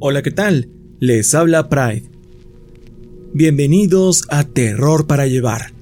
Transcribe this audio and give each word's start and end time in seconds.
Hola, 0.00 0.22
¿qué 0.22 0.30
tal? 0.30 0.68
Les 1.00 1.34
habla 1.34 1.68
Pride. 1.68 2.04
Bienvenidos 3.34 4.22
a 4.28 4.44
Terror 4.44 5.08
para 5.08 5.26
Llevar. 5.26 5.72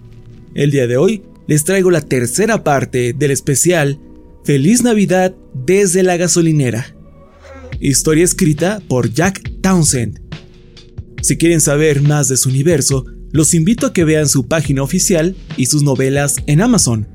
El 0.55 0.71
día 0.71 0.87
de 0.87 0.97
hoy 0.97 1.23
les 1.47 1.65
traigo 1.65 1.91
la 1.91 2.01
tercera 2.01 2.65
parte 2.65 3.13
del 3.13 3.31
especial 3.31 4.01
Feliz 4.43 4.83
Navidad 4.83 5.35
desde 5.53 6.03
la 6.03 6.17
gasolinera. 6.17 6.97
Historia 7.79 8.25
escrita 8.25 8.81
por 8.89 9.13
Jack 9.13 9.61
Townsend. 9.61 10.19
Si 11.21 11.37
quieren 11.37 11.61
saber 11.61 12.01
más 12.01 12.31
de 12.31 12.39
su 12.39 12.49
universo, 12.49 13.05
los 13.33 13.53
invito 13.53 13.87
a 13.87 13.93
que 13.93 14.05
vean 14.05 14.29
su 14.31 14.49
página 14.49 14.83
oficial 14.83 15.37
y 15.59 15.67
sus 15.67 15.83
novelas 15.83 16.37
en 16.47 16.63
Amazon. 16.63 17.07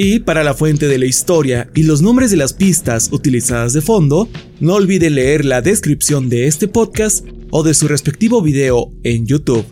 Y 0.00 0.20
para 0.20 0.44
la 0.44 0.54
fuente 0.54 0.86
de 0.86 0.96
la 0.96 1.06
historia 1.06 1.72
y 1.74 1.82
los 1.82 2.02
nombres 2.02 2.30
de 2.30 2.36
las 2.36 2.52
pistas 2.52 3.08
utilizadas 3.10 3.72
de 3.72 3.80
fondo, 3.80 4.28
no 4.60 4.74
olviden 4.74 5.16
leer 5.16 5.44
la 5.44 5.60
descripción 5.60 6.28
de 6.28 6.46
este 6.46 6.68
podcast 6.68 7.26
o 7.50 7.64
de 7.64 7.74
su 7.74 7.88
respectivo 7.88 8.40
video 8.40 8.92
en 9.02 9.26
YouTube. 9.26 9.64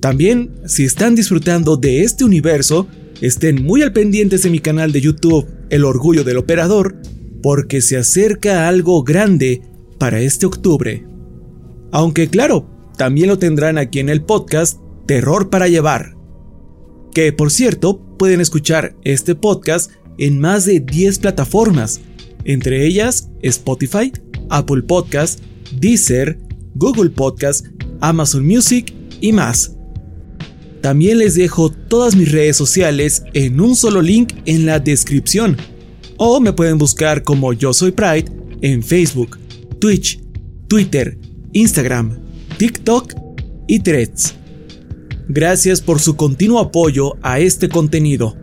También, 0.00 0.54
si 0.64 0.86
están 0.86 1.14
disfrutando 1.14 1.76
de 1.76 2.02
este 2.02 2.24
universo, 2.24 2.88
estén 3.20 3.62
muy 3.62 3.82
al 3.82 3.92
pendientes 3.92 4.42
de 4.42 4.48
mi 4.48 4.60
canal 4.60 4.90
de 4.90 5.02
YouTube, 5.02 5.46
El 5.68 5.84
Orgullo 5.84 6.24
del 6.24 6.38
Operador, 6.38 6.96
porque 7.42 7.82
se 7.82 7.98
acerca 7.98 8.68
algo 8.68 9.02
grande 9.02 9.60
para 9.98 10.22
este 10.22 10.46
octubre. 10.46 11.04
Aunque 11.92 12.28
claro, 12.28 12.70
también 12.96 13.28
lo 13.28 13.38
tendrán 13.38 13.76
aquí 13.76 13.98
en 13.98 14.08
el 14.08 14.22
podcast 14.22 14.80
Terror 15.06 15.50
para 15.50 15.68
Llevar. 15.68 16.16
Que 17.12 17.34
por 17.34 17.50
cierto, 17.50 18.07
pueden 18.18 18.40
escuchar 18.40 18.94
este 19.04 19.34
podcast 19.34 19.92
en 20.18 20.38
más 20.38 20.66
de 20.66 20.80
10 20.80 21.20
plataformas, 21.20 22.00
entre 22.44 22.84
ellas 22.84 23.30
Spotify, 23.42 24.12
Apple 24.50 24.82
Podcast, 24.82 25.40
Deezer, 25.78 26.38
Google 26.74 27.10
Podcast, 27.10 27.66
Amazon 28.00 28.46
Music 28.46 28.92
y 29.20 29.32
más. 29.32 29.74
También 30.80 31.18
les 31.18 31.34
dejo 31.34 31.70
todas 31.70 32.14
mis 32.14 32.30
redes 32.30 32.56
sociales 32.56 33.22
en 33.34 33.60
un 33.60 33.74
solo 33.74 34.00
link 34.02 34.32
en 34.46 34.66
la 34.66 34.78
descripción. 34.78 35.56
O 36.16 36.40
me 36.40 36.52
pueden 36.52 36.78
buscar 36.78 37.22
como 37.22 37.52
Yo 37.52 37.72
Soy 37.72 37.92
Pride 37.92 38.26
en 38.60 38.82
Facebook, 38.82 39.38
Twitch, 39.80 40.20
Twitter, 40.68 41.18
Instagram, 41.52 42.18
TikTok 42.58 43.14
y 43.66 43.80
Threads. 43.80 44.37
Gracias 45.28 45.82
por 45.82 46.00
su 46.00 46.16
continuo 46.16 46.58
apoyo 46.58 47.16
a 47.20 47.38
este 47.38 47.68
contenido. 47.68 48.34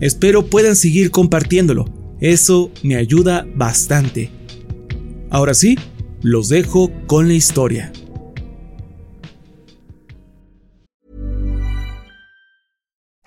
Espero 0.00 0.46
puedan 0.46 0.74
seguir 0.74 1.12
compartiéndolo. 1.12 1.84
Eso 2.20 2.72
me 2.82 2.96
ayuda 2.96 3.46
bastante. 3.54 4.28
Ahora 5.30 5.54
sí, 5.54 5.76
los 6.20 6.48
dejo 6.48 6.90
con 7.06 7.28
la 7.28 7.34
historia. 7.34 7.92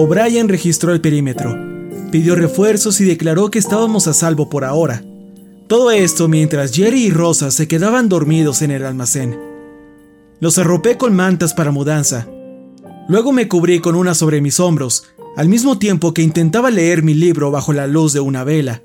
O'Brien 0.00 0.48
registró 0.48 0.92
el 0.92 1.00
perímetro, 1.00 1.58
pidió 2.12 2.36
refuerzos 2.36 3.00
y 3.00 3.04
declaró 3.04 3.50
que 3.50 3.58
estábamos 3.58 4.06
a 4.06 4.14
salvo 4.14 4.48
por 4.48 4.64
ahora. 4.64 5.02
Todo 5.66 5.90
esto 5.90 6.28
mientras 6.28 6.72
Jerry 6.72 7.06
y 7.06 7.10
Rosa 7.10 7.50
se 7.50 7.66
quedaban 7.66 8.08
dormidos 8.08 8.62
en 8.62 8.70
el 8.70 8.86
almacén. 8.86 9.36
Los 10.38 10.56
arropé 10.56 10.96
con 10.96 11.16
mantas 11.16 11.52
para 11.52 11.72
mudanza. 11.72 12.28
Luego 13.08 13.32
me 13.32 13.48
cubrí 13.48 13.80
con 13.80 13.96
una 13.96 14.14
sobre 14.14 14.40
mis 14.40 14.60
hombros, 14.60 15.08
al 15.36 15.48
mismo 15.48 15.80
tiempo 15.80 16.14
que 16.14 16.22
intentaba 16.22 16.70
leer 16.70 17.02
mi 17.02 17.14
libro 17.14 17.50
bajo 17.50 17.72
la 17.72 17.88
luz 17.88 18.12
de 18.12 18.20
una 18.20 18.44
vela. 18.44 18.82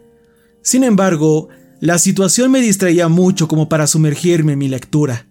Sin 0.63 0.83
embargo, 0.83 1.47
la 1.79 1.99
situación 1.99 2.49
me 2.49 2.59
distraía 2.59 3.07
mucho 3.07 3.47
como 3.47 3.69
para 3.69 3.85
sumergirme 3.85 4.53
en 4.53 4.59
mi 4.59 4.67
lectura. 4.67 5.27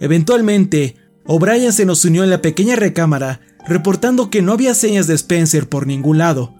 Eventualmente, 0.00 0.96
O'Brien 1.24 1.72
se 1.72 1.86
nos 1.86 2.04
unió 2.04 2.24
en 2.24 2.30
la 2.30 2.42
pequeña 2.42 2.74
recámara 2.74 3.45
reportando 3.66 4.30
que 4.30 4.42
no 4.42 4.52
había 4.52 4.74
señas 4.74 5.06
de 5.06 5.14
Spencer 5.14 5.68
por 5.68 5.86
ningún 5.86 6.18
lado. 6.18 6.54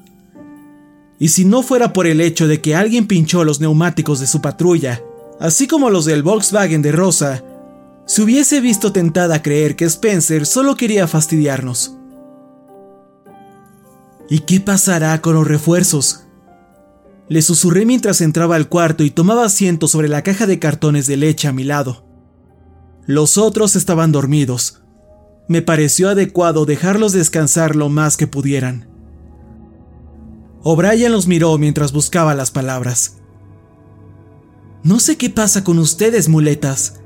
Y 1.19 1.29
si 1.29 1.45
no 1.45 1.63
fuera 1.63 1.93
por 1.93 2.07
el 2.07 2.21
hecho 2.21 2.47
de 2.49 2.61
que 2.61 2.75
alguien 2.75 3.07
pinchó 3.07 3.45
los 3.45 3.61
neumáticos 3.61 4.21
de 4.21 4.27
su 4.27 4.43
patrulla, 4.43 5.03
así 5.41 5.67
como 5.67 5.89
los 5.91 6.05
del 6.05 6.23
Volkswagen 6.23 6.83
de 6.83 6.93
Rosa, 6.93 7.43
se 8.07 8.23
hubiese 8.23 8.61
visto 8.61 8.93
tentada 8.93 9.37
a 9.37 9.43
creer 9.43 9.77
que 9.77 9.85
Spencer 9.87 10.47
solo 10.47 10.77
quería 10.77 11.09
fastidiarnos. 11.09 11.97
¿Y 14.29 14.41
qué 14.41 14.61
pasará 14.61 15.21
con 15.23 15.35
los 15.35 15.47
refuerzos? 15.47 16.25
Le 17.29 17.43
susurré 17.43 17.87
mientras 17.87 18.21
entraba 18.21 18.57
al 18.57 18.69
cuarto 18.69 19.03
y 19.03 19.11
tomaba 19.11 19.45
asiento 19.45 19.89
sobre 19.89 20.09
la 20.09 20.23
caja 20.23 20.47
de 20.47 20.59
cartones 20.59 21.07
de 21.07 21.17
leche 21.17 21.49
a 21.49 21.53
mi 21.53 21.65
lado. 21.65 22.05
Los 23.07 23.39
otros 23.39 23.77
estaban 23.77 24.13
dormidos. 24.13 24.83
Me 25.49 25.63
pareció 25.63 26.09
adecuado 26.09 26.67
dejarlos 26.67 27.13
descansar 27.13 27.77
lo 27.77 27.89
más 27.89 28.17
que 28.17 28.27
pudieran. 28.27 28.89
O'Brien 30.63 31.13
los 31.13 31.29
miró 31.29 31.57
mientras 31.59 31.93
buscaba 31.93 32.35
las 32.35 32.51
palabras. 32.51 33.19
No 34.83 34.99
sé 34.99 35.17
qué 35.17 35.31
pasa 35.31 35.63
con 35.63 35.79
ustedes, 35.79 36.29
muletas, 36.29 37.01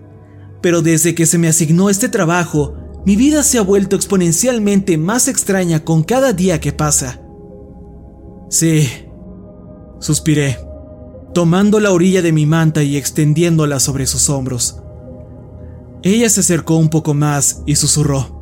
pero 0.63 0.83
desde 0.83 1.15
que 1.15 1.27
se 1.27 1.39
me 1.39 1.49
asignó 1.49 1.91
este 1.91 2.09
trabajo, 2.09 2.75
mi 3.05 3.17
vida 3.17 3.43
se 3.43 3.59
ha 3.59 3.63
vuelto 3.63 3.97
exponencialmente 3.97 4.99
más 4.99 5.29
extraña 5.29 5.85
con 5.85 6.03
cada 6.03 6.33
día 6.33 6.61
que 6.61 6.73
pasa. 6.73 7.21
Sí, 8.51 8.89
suspiré, 10.01 10.59
tomando 11.33 11.81
la 11.81 11.93
orilla 11.93 12.21
de 12.21 12.33
mi 12.33 12.47
manta 12.47 12.83
y 12.83 12.97
extendiéndola 12.97 13.81
sobre 13.81 14.07
sus 14.07 14.29
hombros. 14.29 14.83
Ella 16.03 16.31
se 16.31 16.41
acercó 16.41 16.77
un 16.77 16.89
poco 16.89 17.15
más 17.15 17.63
y 17.67 17.77
susurró. 17.77 18.41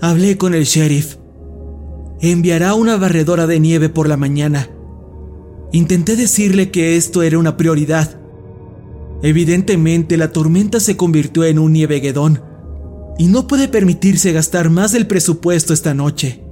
Hablé 0.00 0.38
con 0.38 0.54
el 0.54 0.64
sheriff. 0.64 1.16
Enviará 2.20 2.74
una 2.74 2.96
barredora 2.96 3.46
de 3.46 3.60
nieve 3.60 3.88
por 3.88 4.08
la 4.08 4.16
mañana. 4.16 4.70
Intenté 5.72 6.16
decirle 6.16 6.70
que 6.70 6.96
esto 6.96 7.22
era 7.22 7.38
una 7.38 7.56
prioridad. 7.56 8.18
Evidentemente 9.22 10.16
la 10.16 10.32
tormenta 10.32 10.80
se 10.80 10.96
convirtió 10.96 11.44
en 11.44 11.58
un 11.58 11.72
nieveguedón 11.72 12.42
y 13.18 13.26
no 13.26 13.46
puede 13.46 13.68
permitirse 13.68 14.32
gastar 14.32 14.70
más 14.70 14.92
del 14.92 15.06
presupuesto 15.06 15.74
esta 15.74 15.92
noche. 15.92 16.44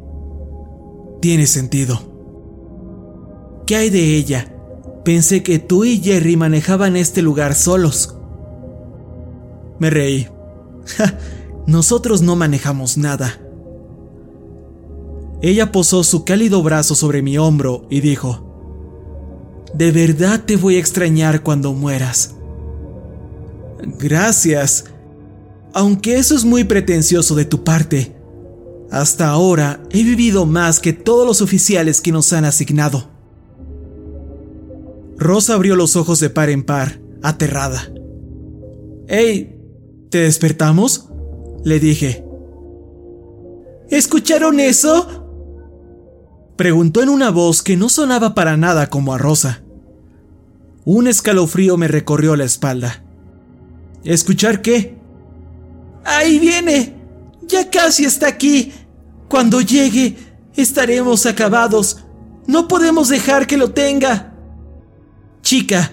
Tiene 1.20 1.47
sentido. 1.47 2.00
¿Qué 3.67 3.76
hay 3.76 3.91
de 3.91 4.17
ella? 4.17 4.52
Pensé 5.05 5.43
que 5.43 5.59
tú 5.61 5.85
y 5.85 5.99
Jerry 5.99 6.37
manejaban 6.37 6.97
este 6.97 7.23
lugar 7.23 7.55
solos. 7.55 8.15
Me 9.78 9.90
reí. 9.90 10.28
nosotros 11.67 12.23
no 12.23 12.37
manejamos 12.37 12.96
nada. 12.96 13.40
Ella 15.43 15.70
posó 15.70 16.02
su 16.02 16.25
cálido 16.25 16.62
brazo 16.62 16.94
sobre 16.94 17.23
mi 17.23 17.37
hombro 17.38 17.87
y 17.90 18.00
dijo, 18.00 19.64
De 19.75 19.93
verdad 19.93 20.44
te 20.44 20.56
voy 20.56 20.76
a 20.76 20.81
extrañar 20.81 21.43
cuando 21.43 21.73
mueras. 21.73 22.34
Gracias, 23.99 24.87
aunque 25.75 26.17
eso 26.17 26.34
es 26.34 26.44
muy 26.44 26.64
pretencioso 26.64 27.34
de 27.34 27.44
tu 27.44 27.64
parte. 27.64 28.17
Hasta 28.90 29.28
ahora 29.28 29.82
he 29.90 30.02
vivido 30.02 30.46
más 30.46 30.81
que 30.81 30.93
todos 30.93 31.26
los 31.26 31.43
oficiales 31.43 32.00
que 32.00 32.12
nos 32.12 32.32
han 32.32 32.44
asignado. 32.44 33.11
Rosa 35.19 35.55
abrió 35.55 35.76
los 35.76 35.96
ojos 35.96 36.20
de 36.20 36.31
par 36.31 36.50
en 36.50 36.62
par, 36.62 37.00
aterrada. 37.23 37.90
¡Hey! 39.08 39.56
¿Te 40.16 40.22
despertamos? 40.22 41.10
Le 41.62 41.78
dije. 41.78 42.24
¿Escucharon 43.90 44.60
eso? 44.60 45.28
Preguntó 46.56 47.02
en 47.02 47.10
una 47.10 47.28
voz 47.28 47.62
que 47.62 47.76
no 47.76 47.90
sonaba 47.90 48.34
para 48.34 48.56
nada 48.56 48.88
como 48.88 49.12
a 49.12 49.18
Rosa. 49.18 49.62
Un 50.86 51.06
escalofrío 51.06 51.76
me 51.76 51.86
recorrió 51.86 52.34
la 52.34 52.44
espalda. 52.44 53.04
¿Escuchar 54.04 54.62
qué? 54.62 54.96
Ahí 56.02 56.38
viene. 56.38 56.94
Ya 57.46 57.68
casi 57.68 58.06
está 58.06 58.26
aquí. 58.26 58.72
Cuando 59.28 59.60
llegue, 59.60 60.16
estaremos 60.54 61.26
acabados. 61.26 62.06
No 62.46 62.68
podemos 62.68 63.10
dejar 63.10 63.46
que 63.46 63.58
lo 63.58 63.72
tenga. 63.72 64.32
Chica, 65.42 65.90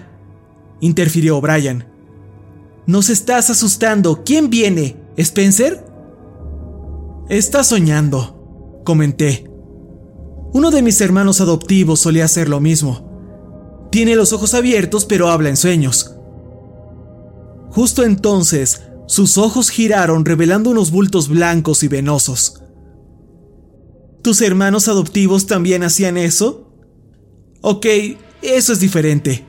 interfirió 0.80 1.42
Brian. 1.42 1.93
Nos 2.86 3.10
estás 3.10 3.50
asustando. 3.50 4.24
¿Quién 4.24 4.50
viene? 4.50 4.96
¿Spencer? 5.16 5.84
Está 7.28 7.64
soñando, 7.64 8.82
comenté. 8.84 9.50
Uno 10.52 10.70
de 10.70 10.82
mis 10.82 11.00
hermanos 11.00 11.40
adoptivos 11.40 12.00
solía 12.00 12.26
hacer 12.26 12.48
lo 12.48 12.60
mismo. 12.60 13.88
Tiene 13.90 14.16
los 14.16 14.32
ojos 14.32 14.54
abiertos 14.54 15.06
pero 15.06 15.30
habla 15.30 15.48
en 15.48 15.56
sueños. 15.56 16.14
Justo 17.70 18.04
entonces, 18.04 18.82
sus 19.06 19.38
ojos 19.38 19.70
giraron 19.70 20.24
revelando 20.24 20.70
unos 20.70 20.90
bultos 20.90 21.28
blancos 21.28 21.82
y 21.82 21.88
venosos. 21.88 22.62
¿Tus 24.22 24.40
hermanos 24.42 24.88
adoptivos 24.88 25.46
también 25.46 25.82
hacían 25.82 26.16
eso? 26.16 26.72
Ok, 27.62 27.86
eso 28.42 28.72
es 28.72 28.80
diferente, 28.80 29.44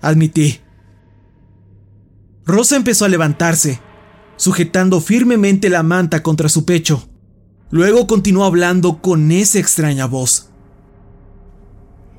admití. 0.00 0.60
Rosa 2.46 2.76
empezó 2.76 3.04
a 3.04 3.08
levantarse, 3.08 3.80
sujetando 4.36 5.00
firmemente 5.00 5.68
la 5.68 5.82
manta 5.82 6.22
contra 6.22 6.48
su 6.48 6.64
pecho. 6.64 7.08
Luego 7.70 8.06
continuó 8.06 8.44
hablando 8.44 9.02
con 9.02 9.32
esa 9.32 9.58
extraña 9.58 10.06
voz. 10.06 10.50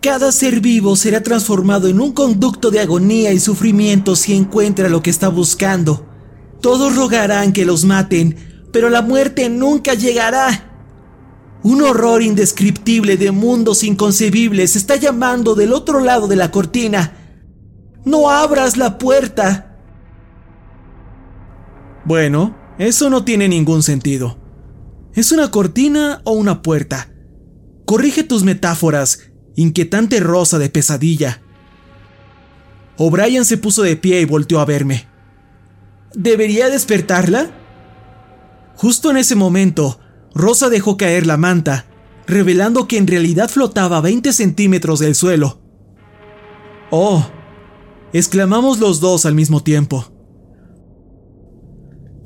Cada 0.02 0.34
ser 0.34 0.60
vivo 0.60 0.98
será 0.98 1.24
transformado 1.24 1.88
en 1.88 2.02
un 2.02 2.12
conducto 2.12 2.72
de 2.72 2.82
agonía 2.82 3.32
y 3.32 3.40
sufrimiento 3.40 4.18
si 4.18 4.36
encuentra 4.36 4.90
lo 4.90 5.02
que 5.02 5.10
está 5.10 5.30
buscando. 5.30 6.06
Todos 6.60 6.98
rogarán 6.98 7.54
que 7.54 7.66
los 7.66 7.86
maten, 7.86 8.36
pero 8.74 8.90
la 8.90 9.02
muerte 9.02 9.50
nunca 9.50 9.94
llegará. 9.94 10.66
Un 11.64 11.82
horror 11.82 12.22
indescriptible 12.22 13.16
de 13.16 13.32
mundos 13.32 13.84
inconcebibles 13.86 14.76
está 14.76 14.98
llamando 14.98 15.56
del 15.56 15.72
otro 15.72 16.02
lado 16.02 16.28
de 16.28 16.36
la 16.36 16.52
cortina. 16.52 17.14
No 18.04 18.30
abras 18.30 18.76
la 18.76 18.98
puerta. 18.98 19.67
Bueno, 22.08 22.56
eso 22.80 23.10
no 23.10 23.26
tiene 23.26 23.50
ningún 23.50 23.84
sentido. 23.84 24.38
¿Es 25.14 25.34
una 25.34 25.52
cortina 25.52 26.22
o 26.24 26.32
una 26.32 26.62
puerta? 26.62 27.12
Corrige 27.86 28.24
tus 28.24 28.44
metáforas, 28.44 29.30
inquietante 29.58 30.22
rosa 30.22 30.58
de 30.58 30.70
pesadilla. 30.70 31.42
O'Brien 32.96 33.44
se 33.44 33.58
puso 33.58 33.84
de 33.84 33.98
pie 33.98 34.22
y 34.22 34.26
volteó 34.26 34.62
a 34.62 34.66
verme. 34.66 35.06
¿Debería 36.14 36.70
despertarla? 36.70 37.52
Justo 38.78 39.12
en 39.12 39.18
ese 39.18 39.36
momento, 39.36 40.00
Rosa 40.34 40.70
dejó 40.70 40.96
caer 40.96 41.28
la 41.28 41.36
manta, 41.36 41.88
revelando 42.26 42.88
que 42.88 42.98
en 42.98 43.08
realidad 43.08 43.50
flotaba 43.50 43.98
a 43.98 44.02
20 44.02 44.32
centímetros 44.32 45.00
del 45.00 45.14
suelo. 45.14 45.60
¡Oh! 46.90 47.30
exclamamos 48.14 48.80
los 48.80 49.02
dos 49.02 49.26
al 49.26 49.36
mismo 49.36 49.62
tiempo. 49.62 50.17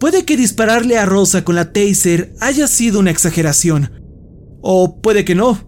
Puede 0.02 0.26
que 0.26 0.36
dispararle 0.36 0.98
a 0.98 1.06
Rosa 1.06 1.44
con 1.44 1.54
la 1.54 1.74
taser 1.74 2.34
haya 2.40 2.66
sido 2.66 3.00
una 3.00 3.12
exageración. 3.12 3.92
O 4.60 5.00
puede 5.00 5.24
que 5.26 5.36
no. 5.36 5.60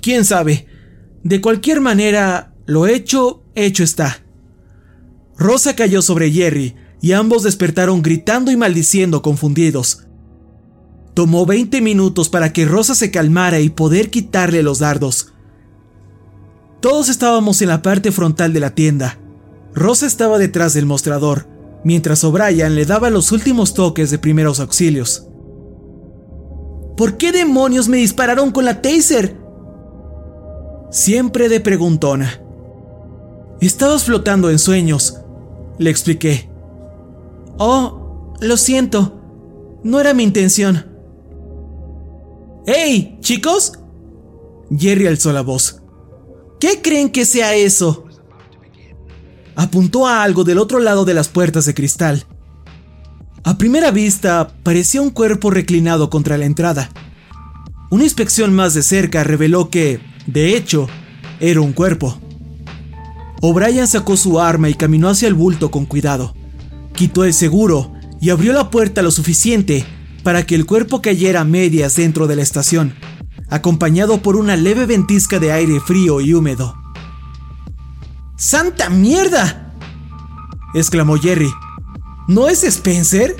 ¿Quién 0.00 0.24
sabe? 0.24 0.66
De 1.22 1.42
cualquier 1.42 1.82
manera, 1.82 2.54
lo 2.64 2.86
hecho, 2.86 3.44
hecho 3.54 3.84
está. 3.84 4.24
Rosa 5.36 5.76
cayó 5.76 6.00
sobre 6.00 6.30
Jerry, 6.30 6.76
y 7.02 7.12
ambos 7.12 7.42
despertaron 7.42 8.00
gritando 8.00 8.50
y 8.50 8.56
maldiciendo 8.56 9.20
confundidos. 9.20 10.06
Tomó 11.12 11.44
20 11.44 11.82
minutos 11.82 12.30
para 12.30 12.54
que 12.54 12.64
Rosa 12.64 12.94
se 12.94 13.10
calmara 13.10 13.60
y 13.60 13.68
poder 13.68 14.08
quitarle 14.08 14.62
los 14.62 14.78
dardos. 14.78 15.34
Todos 16.80 17.10
estábamos 17.10 17.60
en 17.60 17.68
la 17.68 17.82
parte 17.82 18.12
frontal 18.12 18.54
de 18.54 18.60
la 18.60 18.74
tienda. 18.74 19.18
Rosa 19.74 20.06
estaba 20.06 20.38
detrás 20.38 20.72
del 20.72 20.86
mostrador, 20.86 21.53
mientras 21.84 22.24
O'Brien 22.24 22.74
le 22.74 22.84
daba 22.86 23.10
los 23.10 23.30
últimos 23.32 23.74
toques 23.74 24.10
de 24.10 24.18
primeros 24.18 24.58
auxilios. 24.60 25.28
¿Por 26.96 27.16
qué 27.16 27.32
demonios 27.32 27.88
me 27.88 27.98
dispararon 27.98 28.50
con 28.50 28.64
la 28.64 28.80
taser? 28.80 29.36
Siempre 30.90 31.48
de 31.48 31.60
preguntona. 31.60 32.40
Estabas 33.60 34.04
flotando 34.04 34.50
en 34.50 34.58
sueños, 34.58 35.20
le 35.78 35.90
expliqué. 35.90 36.50
Oh, 37.58 38.32
lo 38.40 38.56
siento. 38.56 39.20
No 39.82 40.00
era 40.00 40.14
mi 40.14 40.22
intención. 40.22 40.86
¡Hey, 42.66 43.18
chicos! 43.20 43.78
Jerry 44.74 45.06
alzó 45.06 45.32
la 45.32 45.42
voz. 45.42 45.82
¿Qué 46.58 46.80
creen 46.80 47.10
que 47.10 47.26
sea 47.26 47.54
eso? 47.54 48.03
Apuntó 49.56 50.06
a 50.06 50.22
algo 50.22 50.44
del 50.44 50.58
otro 50.58 50.80
lado 50.80 51.04
de 51.04 51.14
las 51.14 51.28
puertas 51.28 51.66
de 51.66 51.74
cristal. 51.74 52.26
A 53.44 53.58
primera 53.58 53.90
vista, 53.90 54.54
parecía 54.62 55.02
un 55.02 55.10
cuerpo 55.10 55.50
reclinado 55.50 56.10
contra 56.10 56.38
la 56.38 56.46
entrada. 56.46 56.90
Una 57.90 58.04
inspección 58.04 58.54
más 58.54 58.74
de 58.74 58.82
cerca 58.82 59.22
reveló 59.22 59.70
que, 59.70 60.00
de 60.26 60.56
hecho, 60.56 60.88
era 61.40 61.60
un 61.60 61.72
cuerpo. 61.72 62.18
O'Brien 63.42 63.86
sacó 63.86 64.16
su 64.16 64.40
arma 64.40 64.70
y 64.70 64.74
caminó 64.74 65.10
hacia 65.10 65.28
el 65.28 65.34
bulto 65.34 65.70
con 65.70 65.84
cuidado. 65.84 66.34
Quitó 66.94 67.24
el 67.24 67.34
seguro 67.34 67.92
y 68.20 68.30
abrió 68.30 68.54
la 68.54 68.70
puerta 68.70 69.02
lo 69.02 69.10
suficiente 69.10 69.84
para 70.22 70.46
que 70.46 70.54
el 70.54 70.64
cuerpo 70.64 71.02
cayera 71.02 71.42
a 71.42 71.44
medias 71.44 71.96
dentro 71.96 72.26
de 72.26 72.36
la 72.36 72.42
estación, 72.42 72.94
acompañado 73.50 74.22
por 74.22 74.36
una 74.36 74.56
leve 74.56 74.86
ventisca 74.86 75.38
de 75.38 75.52
aire 75.52 75.78
frío 75.80 76.22
y 76.22 76.32
húmedo. 76.32 76.83
¡Santa 78.36 78.90
mierda! 78.90 79.72
exclamó 80.74 81.16
Jerry. 81.16 81.50
¿No 82.26 82.48
es 82.48 82.64
Spencer? 82.64 83.36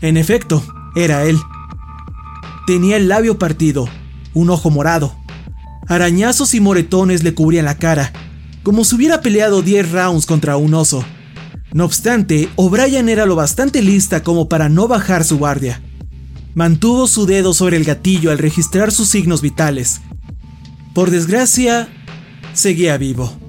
En 0.00 0.16
efecto, 0.16 0.62
era 0.94 1.24
él. 1.24 1.38
Tenía 2.66 2.96
el 2.96 3.08
labio 3.08 3.38
partido, 3.38 3.88
un 4.34 4.50
ojo 4.50 4.70
morado. 4.70 5.16
Arañazos 5.88 6.54
y 6.54 6.60
moretones 6.60 7.24
le 7.24 7.34
cubrían 7.34 7.64
la 7.64 7.76
cara, 7.76 8.12
como 8.62 8.84
si 8.84 8.94
hubiera 8.94 9.20
peleado 9.20 9.62
10 9.62 9.90
rounds 9.90 10.26
contra 10.26 10.56
un 10.56 10.74
oso. 10.74 11.04
No 11.72 11.84
obstante, 11.84 12.48
O'Brien 12.54 13.08
era 13.08 13.26
lo 13.26 13.34
bastante 13.34 13.82
lista 13.82 14.22
como 14.22 14.48
para 14.48 14.68
no 14.68 14.86
bajar 14.86 15.24
su 15.24 15.38
guardia. 15.38 15.82
Mantuvo 16.54 17.08
su 17.08 17.26
dedo 17.26 17.52
sobre 17.52 17.78
el 17.78 17.84
gatillo 17.84 18.30
al 18.30 18.38
registrar 18.38 18.92
sus 18.92 19.08
signos 19.08 19.42
vitales. 19.42 20.00
Por 20.94 21.10
desgracia, 21.10 21.88
seguía 22.52 22.96
vivo. 22.96 23.41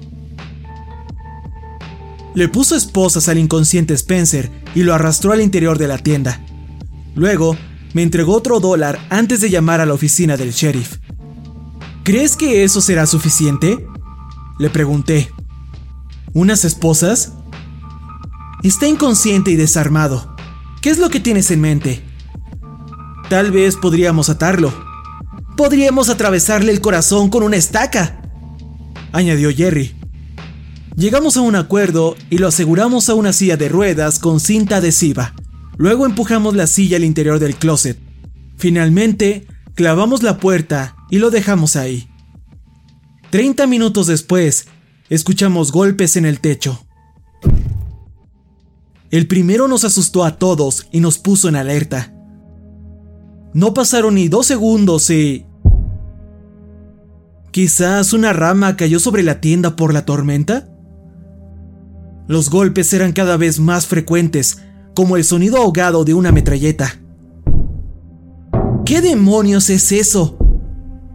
Le 2.34 2.48
puso 2.48 2.74
esposas 2.74 3.28
al 3.28 3.38
inconsciente 3.38 3.94
Spencer 3.94 4.50
y 4.74 4.82
lo 4.82 4.92
arrastró 4.92 5.32
al 5.32 5.40
interior 5.40 5.78
de 5.78 5.88
la 5.88 5.98
tienda. 5.98 6.44
Luego, 7.14 7.56
me 7.92 8.02
entregó 8.02 8.34
otro 8.34 8.58
dólar 8.58 8.98
antes 9.08 9.40
de 9.40 9.50
llamar 9.50 9.80
a 9.80 9.86
la 9.86 9.94
oficina 9.94 10.36
del 10.36 10.50
sheriff. 10.50 10.98
¿Crees 12.02 12.36
que 12.36 12.64
eso 12.64 12.80
será 12.80 13.06
suficiente? 13.06 13.86
Le 14.58 14.68
pregunté. 14.68 15.30
¿Unas 16.32 16.64
esposas? 16.64 17.32
Está 18.64 18.88
inconsciente 18.88 19.52
y 19.52 19.56
desarmado. 19.56 20.34
¿Qué 20.82 20.90
es 20.90 20.98
lo 20.98 21.08
que 21.08 21.20
tienes 21.20 21.50
en 21.52 21.60
mente? 21.60 22.02
Tal 23.30 23.52
vez 23.52 23.76
podríamos 23.76 24.28
atarlo. 24.28 24.72
Podríamos 25.56 26.08
atravesarle 26.08 26.72
el 26.72 26.80
corazón 26.80 27.30
con 27.30 27.44
una 27.44 27.56
estaca, 27.56 28.20
añadió 29.12 29.50
Jerry. 29.54 29.94
Llegamos 30.96 31.36
a 31.36 31.40
un 31.40 31.56
acuerdo 31.56 32.14
y 32.30 32.38
lo 32.38 32.46
aseguramos 32.46 33.08
a 33.08 33.14
una 33.14 33.32
silla 33.32 33.56
de 33.56 33.68
ruedas 33.68 34.20
con 34.20 34.38
cinta 34.38 34.76
adhesiva. 34.76 35.34
Luego 35.76 36.06
empujamos 36.06 36.54
la 36.54 36.68
silla 36.68 36.98
al 36.98 37.04
interior 37.04 37.40
del 37.40 37.56
closet. 37.56 37.98
Finalmente, 38.56 39.46
clavamos 39.74 40.22
la 40.22 40.38
puerta 40.38 40.96
y 41.10 41.18
lo 41.18 41.30
dejamos 41.30 41.74
ahí. 41.74 42.08
Treinta 43.30 43.66
minutos 43.66 44.06
después, 44.06 44.66
escuchamos 45.08 45.72
golpes 45.72 46.16
en 46.16 46.26
el 46.26 46.38
techo. 46.38 46.86
El 49.10 49.26
primero 49.26 49.66
nos 49.66 49.84
asustó 49.84 50.24
a 50.24 50.38
todos 50.38 50.86
y 50.92 51.00
nos 51.00 51.18
puso 51.18 51.48
en 51.48 51.56
alerta. 51.56 52.14
No 53.52 53.74
pasaron 53.74 54.14
ni 54.14 54.28
dos 54.28 54.46
segundos 54.46 55.10
y... 55.10 55.44
¿Quizás 57.50 58.12
una 58.12 58.32
rama 58.32 58.76
cayó 58.76 59.00
sobre 59.00 59.24
la 59.24 59.40
tienda 59.40 59.74
por 59.76 59.92
la 59.92 60.04
tormenta? 60.04 60.68
Los 62.26 62.50
golpes 62.50 62.92
eran 62.92 63.12
cada 63.12 63.36
vez 63.36 63.60
más 63.60 63.86
frecuentes, 63.86 64.62
como 64.94 65.16
el 65.16 65.24
sonido 65.24 65.58
ahogado 65.58 66.04
de 66.04 66.14
una 66.14 66.32
metralleta. 66.32 67.00
¿Qué 68.84 69.00
demonios 69.00 69.70
es 69.70 69.92
eso? 69.92 70.38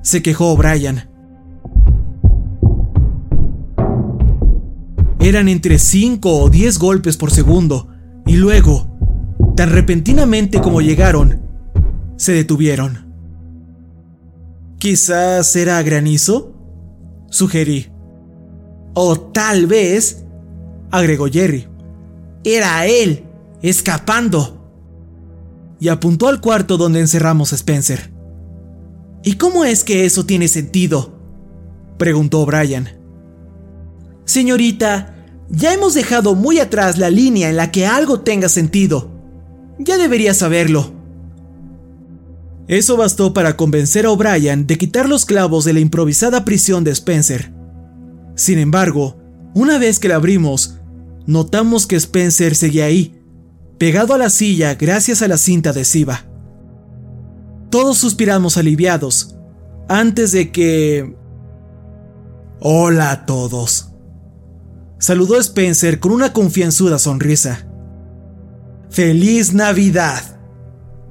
se 0.02 0.22
quejó 0.22 0.56
Brian. 0.56 1.10
Eran 5.20 5.50
entre 5.50 5.78
5 5.78 6.44
o 6.44 6.50
10 6.50 6.80
golpes 6.80 7.18
por 7.18 7.32
segundo, 7.32 7.90
y 8.26 8.38
luego, 8.38 8.88
tan 9.56 9.72
repentinamente 9.72 10.62
como 10.62 10.82
llegaron, 10.82 11.42
se 12.16 12.32
detuvieron. 12.32 13.10
Quizás 14.78 15.56
era 15.56 15.82
granizo, 15.84 16.54
sugerí. 17.30 17.88
O 18.94 19.20
tal 19.20 19.68
vez 19.68 20.26
agregó 20.92 21.28
Jerry. 21.28 21.68
Era 22.44 22.86
él, 22.86 23.26
escapando. 23.62 24.56
Y 25.80 25.88
apuntó 25.90 26.28
al 26.28 26.42
cuarto 26.42 26.78
donde 26.78 27.00
encerramos 27.00 27.54
a 27.54 27.56
Spencer. 27.56 28.12
¿Y 29.24 29.34
cómo 29.34 29.66
es 29.66 29.84
que 29.84 30.06
eso 30.06 30.26
tiene 30.26 30.48
sentido? 30.48 31.14
preguntó 31.98 32.46
Brian. 32.46 32.90
Señorita, 34.26 35.16
ya 35.50 35.74
hemos 35.74 35.94
dejado 35.94 36.36
muy 36.36 36.60
atrás 36.60 36.98
la 36.98 37.10
línea 37.10 37.50
en 37.50 37.58
la 37.58 37.72
que 37.72 37.86
algo 37.86 38.22
tenga 38.22 38.50
sentido. 38.50 39.12
Ya 39.80 39.98
debería 39.98 40.34
saberlo. 40.34 40.94
Eso 42.68 42.98
bastó 42.98 43.34
para 43.34 43.58
convencer 43.58 44.06
a 44.06 44.12
O'Brien 44.12 44.68
de 44.68 44.78
quitar 44.78 45.10
los 45.10 45.26
clavos 45.26 45.66
de 45.66 45.74
la 45.74 45.80
improvisada 45.80 46.46
prisión 46.46 46.84
de 46.84 46.92
Spencer. 46.92 47.52
Sin 48.36 48.60
embargo, 48.60 49.18
una 49.56 49.80
vez 49.80 50.00
que 50.00 50.08
la 50.08 50.16
abrimos, 50.16 50.76
notamos 51.30 51.86
que 51.86 51.96
Spencer 51.96 52.56
seguía 52.56 52.86
ahí, 52.86 53.22
pegado 53.78 54.16
a 54.16 54.18
la 54.18 54.32
silla 54.32 54.74
gracias 54.74 55.22
a 55.22 55.28
la 55.28 55.38
cinta 55.38 55.70
adhesiva. 55.70 56.26
Todos 57.70 58.00
suspiramos 58.00 58.58
aliviados, 58.58 59.36
antes 59.88 60.32
de 60.32 60.52
que... 60.52 61.16
Hola 62.60 63.12
a 63.12 63.26
todos. 63.28 63.92
Saludó 64.98 65.38
Spencer 65.40 66.00
con 66.00 66.14
una 66.14 66.34
confianzuda 66.34 66.98
sonrisa. 66.98 67.68
¡Feliz 68.90 69.54
Navidad! 69.54 70.40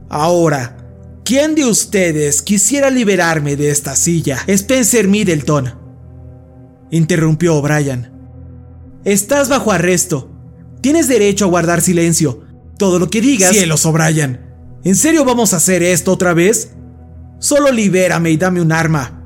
Ahora, 0.09 0.79
¿quién 1.25 1.55
de 1.55 1.65
ustedes 1.65 2.43
quisiera 2.43 2.91
liberarme 2.91 3.55
de 3.55 3.71
esta 3.71 3.95
silla? 3.95 4.39
Spencer 4.49 5.07
Middleton. 5.07 5.75
Interrumpió 6.91 7.55
O'Brien. 7.55 8.18
Estás 9.05 9.49
bajo 9.49 9.73
arresto. 9.73 10.31
Tienes 10.81 11.09
derecho 11.09 11.47
a 11.47 11.49
guardar 11.49 11.81
silencio. 11.81 12.43
Todo 12.79 12.99
lo 12.99 13.11
que 13.11 13.21
digas. 13.21 13.51
Cielos, 13.51 13.85
O'Brien. 13.87 14.41
¿En 14.85 14.95
serio 14.95 15.25
vamos 15.25 15.53
a 15.53 15.57
hacer 15.57 15.83
esto 15.83 16.13
otra 16.13 16.35
vez? 16.35 16.73
Solo 17.41 17.71
libérame 17.71 18.31
y 18.31 18.37
dame 18.37 18.61
un 18.61 18.73
arma. 18.73 19.23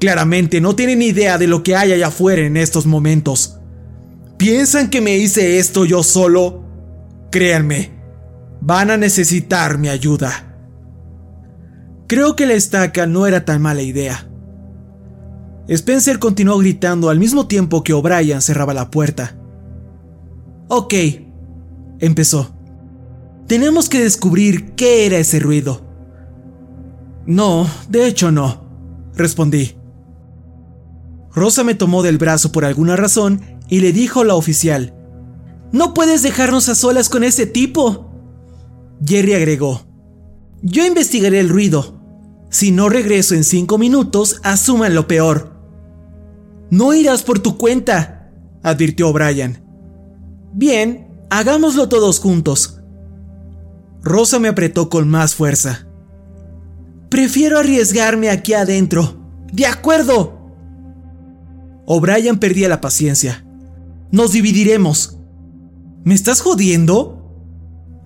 Claramente 0.00 0.60
no 0.60 0.74
tienen 0.74 1.02
idea 1.02 1.38
de 1.38 1.46
lo 1.46 1.62
que 1.62 1.76
hay 1.76 1.92
allá 1.92 2.08
afuera 2.08 2.42
en 2.42 2.56
estos 2.56 2.86
momentos. 2.86 3.58
¿Piensan 4.36 4.90
que 4.90 5.00
me 5.00 5.16
hice 5.16 5.58
esto 5.58 5.84
yo 5.84 6.02
solo? 6.02 6.64
Créanme, 7.30 7.92
van 8.60 8.90
a 8.90 8.96
necesitar 8.96 9.78
mi 9.78 9.88
ayuda. 9.88 10.56
Creo 12.08 12.34
que 12.34 12.46
la 12.46 12.54
estaca 12.54 13.06
no 13.06 13.26
era 13.26 13.44
tan 13.44 13.62
mala 13.62 13.82
idea. 13.82 14.28
Spencer 15.72 16.18
continuó 16.18 16.58
gritando 16.58 17.08
al 17.08 17.18
mismo 17.18 17.46
tiempo 17.46 17.82
que 17.82 17.94
O'Brien 17.94 18.42
cerraba 18.42 18.74
la 18.74 18.90
puerta. 18.90 19.38
Ok, 20.68 20.92
empezó. 21.98 22.54
Tenemos 23.46 23.88
que 23.88 24.02
descubrir 24.02 24.72
qué 24.74 25.06
era 25.06 25.16
ese 25.16 25.40
ruido. 25.40 25.80
No, 27.24 27.66
de 27.88 28.06
hecho 28.06 28.30
no, 28.30 28.66
respondí. 29.14 29.76
Rosa 31.34 31.64
me 31.64 31.74
tomó 31.74 32.02
del 32.02 32.18
brazo 32.18 32.52
por 32.52 32.66
alguna 32.66 32.94
razón 32.96 33.40
y 33.70 33.80
le 33.80 33.94
dijo 33.94 34.20
a 34.20 34.24
la 34.24 34.34
oficial, 34.34 34.94
No 35.72 35.94
puedes 35.94 36.22
dejarnos 36.22 36.68
a 36.68 36.74
solas 36.74 37.08
con 37.08 37.24
ese 37.24 37.46
tipo. 37.46 38.10
Jerry 39.02 39.32
agregó, 39.32 39.86
Yo 40.60 40.84
investigaré 40.84 41.40
el 41.40 41.48
ruido. 41.48 41.98
Si 42.50 42.72
no 42.72 42.90
regreso 42.90 43.34
en 43.34 43.44
cinco 43.44 43.78
minutos, 43.78 44.38
asuman 44.42 44.94
lo 44.94 45.08
peor. 45.08 45.51
No 46.72 46.94
irás 46.94 47.22
por 47.22 47.38
tu 47.38 47.58
cuenta, 47.58 48.30
advirtió 48.62 49.12
Brian. 49.12 49.62
Bien, 50.54 51.06
hagámoslo 51.28 51.90
todos 51.90 52.18
juntos. 52.18 52.80
Rosa 54.02 54.38
me 54.38 54.48
apretó 54.48 54.88
con 54.88 55.06
más 55.06 55.34
fuerza. 55.34 55.86
Prefiero 57.10 57.58
arriesgarme 57.58 58.30
aquí 58.30 58.54
adentro. 58.54 59.22
De 59.52 59.66
acuerdo. 59.66 60.50
O'Brien 61.84 62.38
perdía 62.38 62.70
la 62.70 62.80
paciencia. 62.80 63.44
Nos 64.10 64.32
dividiremos. 64.32 65.18
¿Me 66.04 66.14
estás 66.14 66.40
jodiendo? 66.40 67.36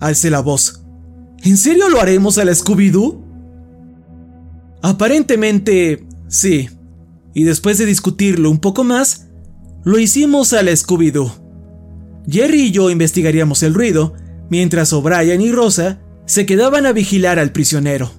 Alcé 0.00 0.28
la 0.28 0.40
voz. 0.40 0.84
¿En 1.44 1.56
serio 1.56 1.88
lo 1.88 2.00
haremos 2.00 2.36
a 2.36 2.44
la 2.44 2.50
Scooby-Doo? 2.50 3.22
Aparentemente, 4.82 6.04
sí 6.26 6.68
y 7.36 7.44
después 7.44 7.76
de 7.76 7.84
discutirlo 7.84 8.50
un 8.50 8.56
poco 8.56 8.82
más, 8.82 9.26
lo 9.84 9.98
hicimos 9.98 10.54
a 10.54 10.62
la 10.62 10.70
Scooby-Doo. 10.72 11.30
Jerry 12.26 12.62
y 12.62 12.70
yo 12.70 12.88
investigaríamos 12.88 13.62
el 13.62 13.74
ruido, 13.74 14.14
mientras 14.48 14.94
O'Brien 14.94 15.42
y 15.42 15.52
Rosa 15.52 16.00
se 16.24 16.46
quedaban 16.46 16.86
a 16.86 16.92
vigilar 16.92 17.38
al 17.38 17.52
prisionero. 17.52 18.10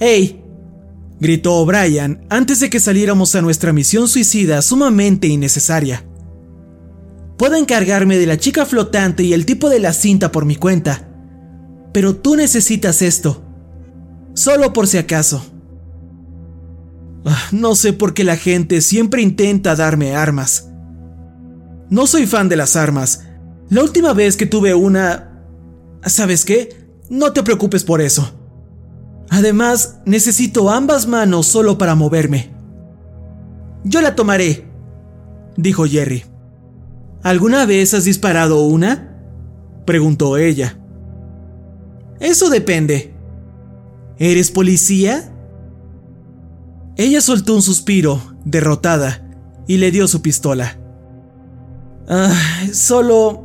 ¡Hey! 0.00 0.42
gritó 1.20 1.52
O'Brien 1.56 2.26
antes 2.30 2.60
de 2.60 2.70
que 2.70 2.80
saliéramos 2.80 3.34
a 3.34 3.42
nuestra 3.42 3.74
misión 3.74 4.08
suicida 4.08 4.62
sumamente 4.62 5.26
innecesaria. 5.26 6.02
Puedo 7.36 7.56
encargarme 7.56 8.16
de 8.16 8.24
la 8.24 8.38
chica 8.38 8.64
flotante 8.64 9.22
y 9.22 9.34
el 9.34 9.44
tipo 9.44 9.68
de 9.68 9.80
la 9.80 9.92
cinta 9.92 10.32
por 10.32 10.46
mi 10.46 10.56
cuenta. 10.56 11.10
Pero 11.92 12.16
tú 12.16 12.36
necesitas 12.36 13.02
esto. 13.02 13.44
Solo 14.32 14.72
por 14.72 14.86
si 14.86 14.96
acaso. 14.96 15.44
No 17.52 17.74
sé 17.74 17.92
por 17.92 18.14
qué 18.14 18.24
la 18.24 18.36
gente 18.36 18.80
siempre 18.80 19.22
intenta 19.22 19.74
darme 19.74 20.14
armas. 20.14 20.70
No 21.90 22.06
soy 22.06 22.26
fan 22.26 22.48
de 22.48 22.56
las 22.56 22.76
armas. 22.76 23.24
La 23.68 23.82
última 23.82 24.12
vez 24.12 24.36
que 24.36 24.46
tuve 24.46 24.74
una... 24.74 25.42
¿Sabes 26.04 26.44
qué? 26.44 26.86
No 27.10 27.32
te 27.32 27.42
preocupes 27.42 27.84
por 27.84 28.00
eso. 28.00 28.32
Además, 29.28 30.00
necesito 30.04 30.70
ambas 30.70 31.06
manos 31.06 31.46
solo 31.46 31.78
para 31.78 31.94
moverme. 31.94 32.54
Yo 33.84 34.00
la 34.00 34.14
tomaré, 34.14 34.64
dijo 35.56 35.84
Jerry. 35.86 36.24
¿Alguna 37.22 37.66
vez 37.66 37.94
has 37.94 38.04
disparado 38.04 38.64
una? 38.64 39.16
preguntó 39.84 40.36
ella. 40.36 40.78
Eso 42.20 42.50
depende. 42.50 43.14
¿Eres 44.18 44.50
policía? 44.50 45.32
Ella 46.96 47.20
soltó 47.20 47.54
un 47.54 47.62
suspiro, 47.62 48.20
derrotada, 48.44 49.22
y 49.66 49.76
le 49.76 49.90
dio 49.90 50.08
su 50.08 50.22
pistola. 50.22 50.78
Ah, 52.08 52.34
solo... 52.72 53.44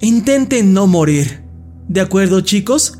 Intenten 0.00 0.74
no 0.74 0.86
morir. 0.86 1.44
¿De 1.88 2.00
acuerdo, 2.00 2.40
chicos? 2.40 2.98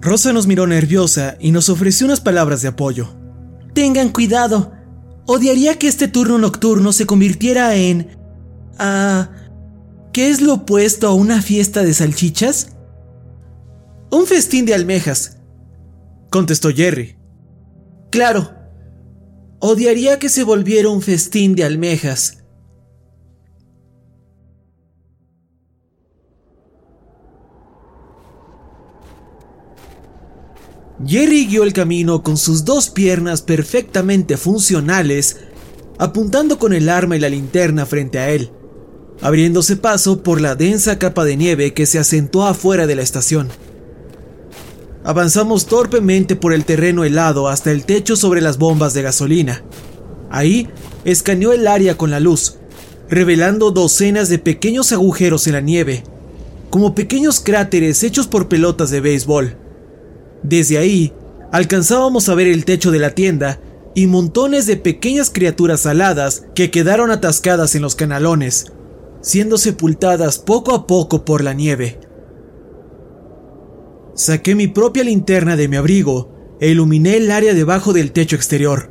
Rosa 0.00 0.32
nos 0.32 0.48
miró 0.48 0.66
nerviosa 0.66 1.36
y 1.38 1.52
nos 1.52 1.68
ofreció 1.68 2.06
unas 2.06 2.20
palabras 2.20 2.62
de 2.62 2.68
apoyo. 2.68 3.08
Tengan 3.72 4.08
cuidado. 4.08 4.72
Odiaría 5.26 5.78
que 5.78 5.86
este 5.86 6.08
turno 6.08 6.38
nocturno 6.38 6.92
se 6.92 7.06
convirtiera 7.06 7.76
en... 7.76 8.18
Ah... 8.78 9.30
¿Qué 10.12 10.28
es 10.28 10.40
lo 10.40 10.54
opuesto 10.54 11.06
a 11.06 11.14
una 11.14 11.40
fiesta 11.40 11.84
de 11.84 11.94
salchichas? 11.94 12.70
Un 14.10 14.26
festín 14.26 14.66
de 14.66 14.74
almejas, 14.74 15.38
contestó 16.30 16.70
Jerry. 16.70 17.19
Claro. 18.10 18.52
Odiaría 19.60 20.18
que 20.18 20.28
se 20.28 20.42
volviera 20.42 20.88
un 20.88 21.00
festín 21.00 21.54
de 21.54 21.64
almejas. 21.64 22.38
Jerry 31.06 31.46
guió 31.46 31.62
el 31.62 31.72
camino 31.72 32.22
con 32.22 32.36
sus 32.36 32.64
dos 32.64 32.90
piernas 32.90 33.40
perfectamente 33.40 34.36
funcionales, 34.36 35.38
apuntando 35.98 36.58
con 36.58 36.74
el 36.74 36.88
arma 36.88 37.16
y 37.16 37.20
la 37.20 37.30
linterna 37.30 37.86
frente 37.86 38.18
a 38.18 38.30
él, 38.30 38.50
abriéndose 39.22 39.76
paso 39.76 40.22
por 40.22 40.40
la 40.40 40.56
densa 40.56 40.98
capa 40.98 41.24
de 41.24 41.36
nieve 41.36 41.72
que 41.72 41.86
se 41.86 41.98
asentó 41.98 42.46
afuera 42.46 42.86
de 42.86 42.96
la 42.96 43.02
estación. 43.02 43.48
Avanzamos 45.02 45.66
torpemente 45.66 46.36
por 46.36 46.52
el 46.52 46.64
terreno 46.64 47.04
helado 47.04 47.48
hasta 47.48 47.70
el 47.70 47.84
techo 47.84 48.16
sobre 48.16 48.42
las 48.42 48.58
bombas 48.58 48.92
de 48.92 49.02
gasolina. 49.02 49.62
Ahí 50.30 50.68
escaneó 51.04 51.52
el 51.52 51.66
área 51.66 51.96
con 51.96 52.10
la 52.10 52.20
luz, 52.20 52.56
revelando 53.08 53.70
docenas 53.70 54.28
de 54.28 54.38
pequeños 54.38 54.92
agujeros 54.92 55.46
en 55.46 55.54
la 55.54 55.60
nieve, 55.60 56.04
como 56.68 56.94
pequeños 56.94 57.40
cráteres 57.40 58.02
hechos 58.02 58.26
por 58.26 58.48
pelotas 58.48 58.90
de 58.90 59.00
béisbol. 59.00 59.56
Desde 60.42 60.76
ahí, 60.76 61.12
alcanzábamos 61.50 62.28
a 62.28 62.34
ver 62.34 62.46
el 62.46 62.64
techo 62.66 62.90
de 62.90 62.98
la 62.98 63.14
tienda 63.14 63.58
y 63.94 64.06
montones 64.06 64.66
de 64.66 64.76
pequeñas 64.76 65.30
criaturas 65.30 65.86
aladas 65.86 66.44
que 66.54 66.70
quedaron 66.70 67.10
atascadas 67.10 67.74
en 67.74 67.82
los 67.82 67.96
canalones, 67.96 68.66
siendo 69.22 69.58
sepultadas 69.58 70.38
poco 70.38 70.74
a 70.74 70.86
poco 70.86 71.24
por 71.24 71.42
la 71.42 71.54
nieve. 71.54 71.98
Saqué 74.14 74.54
mi 74.54 74.66
propia 74.66 75.04
linterna 75.04 75.56
de 75.56 75.68
mi 75.68 75.76
abrigo 75.76 76.56
e 76.60 76.70
iluminé 76.70 77.16
el 77.16 77.30
área 77.30 77.54
debajo 77.54 77.92
del 77.92 78.12
techo 78.12 78.36
exterior. 78.36 78.90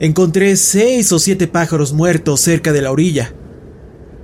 Encontré 0.00 0.56
seis 0.56 1.12
o 1.12 1.18
siete 1.18 1.46
pájaros 1.46 1.92
muertos 1.92 2.40
cerca 2.40 2.72
de 2.72 2.82
la 2.82 2.90
orilla. 2.90 3.34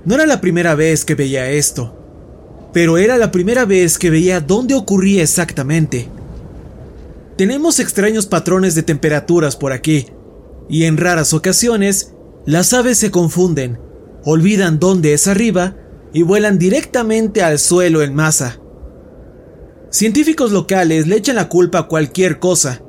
No 0.05 0.15
era 0.15 0.25
la 0.25 0.41
primera 0.41 0.75
vez 0.75 1.05
que 1.05 1.15
veía 1.15 1.49
esto, 1.51 1.95
pero 2.73 2.97
era 2.97 3.17
la 3.17 3.31
primera 3.31 3.65
vez 3.65 3.97
que 3.97 4.09
veía 4.09 4.41
dónde 4.41 4.73
ocurría 4.73 5.23
exactamente. 5.23 6.09
Tenemos 7.37 7.79
extraños 7.79 8.25
patrones 8.25 8.75
de 8.75 8.83
temperaturas 8.83 9.55
por 9.55 9.71
aquí, 9.71 10.07
y 10.67 10.83
en 10.83 10.97
raras 10.97 11.33
ocasiones 11.33 12.13
las 12.45 12.73
aves 12.73 12.97
se 12.97 13.11
confunden, 13.11 13.79
olvidan 14.23 14.79
dónde 14.79 15.13
es 15.13 15.27
arriba 15.27 15.75
y 16.13 16.23
vuelan 16.23 16.57
directamente 16.57 17.41
al 17.43 17.59
suelo 17.59 18.01
en 18.01 18.13
masa. 18.13 18.59
Científicos 19.91 20.51
locales 20.51 21.07
le 21.07 21.15
echan 21.15 21.35
la 21.35 21.49
culpa 21.49 21.79
a 21.79 21.87
cualquier 21.87 22.39
cosa, 22.39 22.81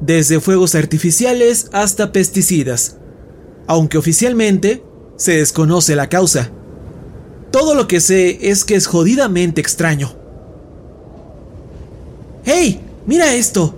desde 0.00 0.40
fuegos 0.40 0.74
artificiales 0.74 1.68
hasta 1.72 2.10
pesticidas, 2.10 2.96
aunque 3.66 3.98
oficialmente 3.98 4.82
se 5.16 5.36
desconoce 5.36 5.94
la 5.94 6.08
causa. 6.08 6.50
Todo 7.50 7.74
lo 7.74 7.86
que 7.86 8.00
sé 8.00 8.50
es 8.50 8.64
que 8.64 8.76
es 8.76 8.86
jodidamente 8.86 9.60
extraño. 9.60 10.14
¡Hey! 12.44 12.80
¡Mira 13.06 13.34
esto! 13.34 13.74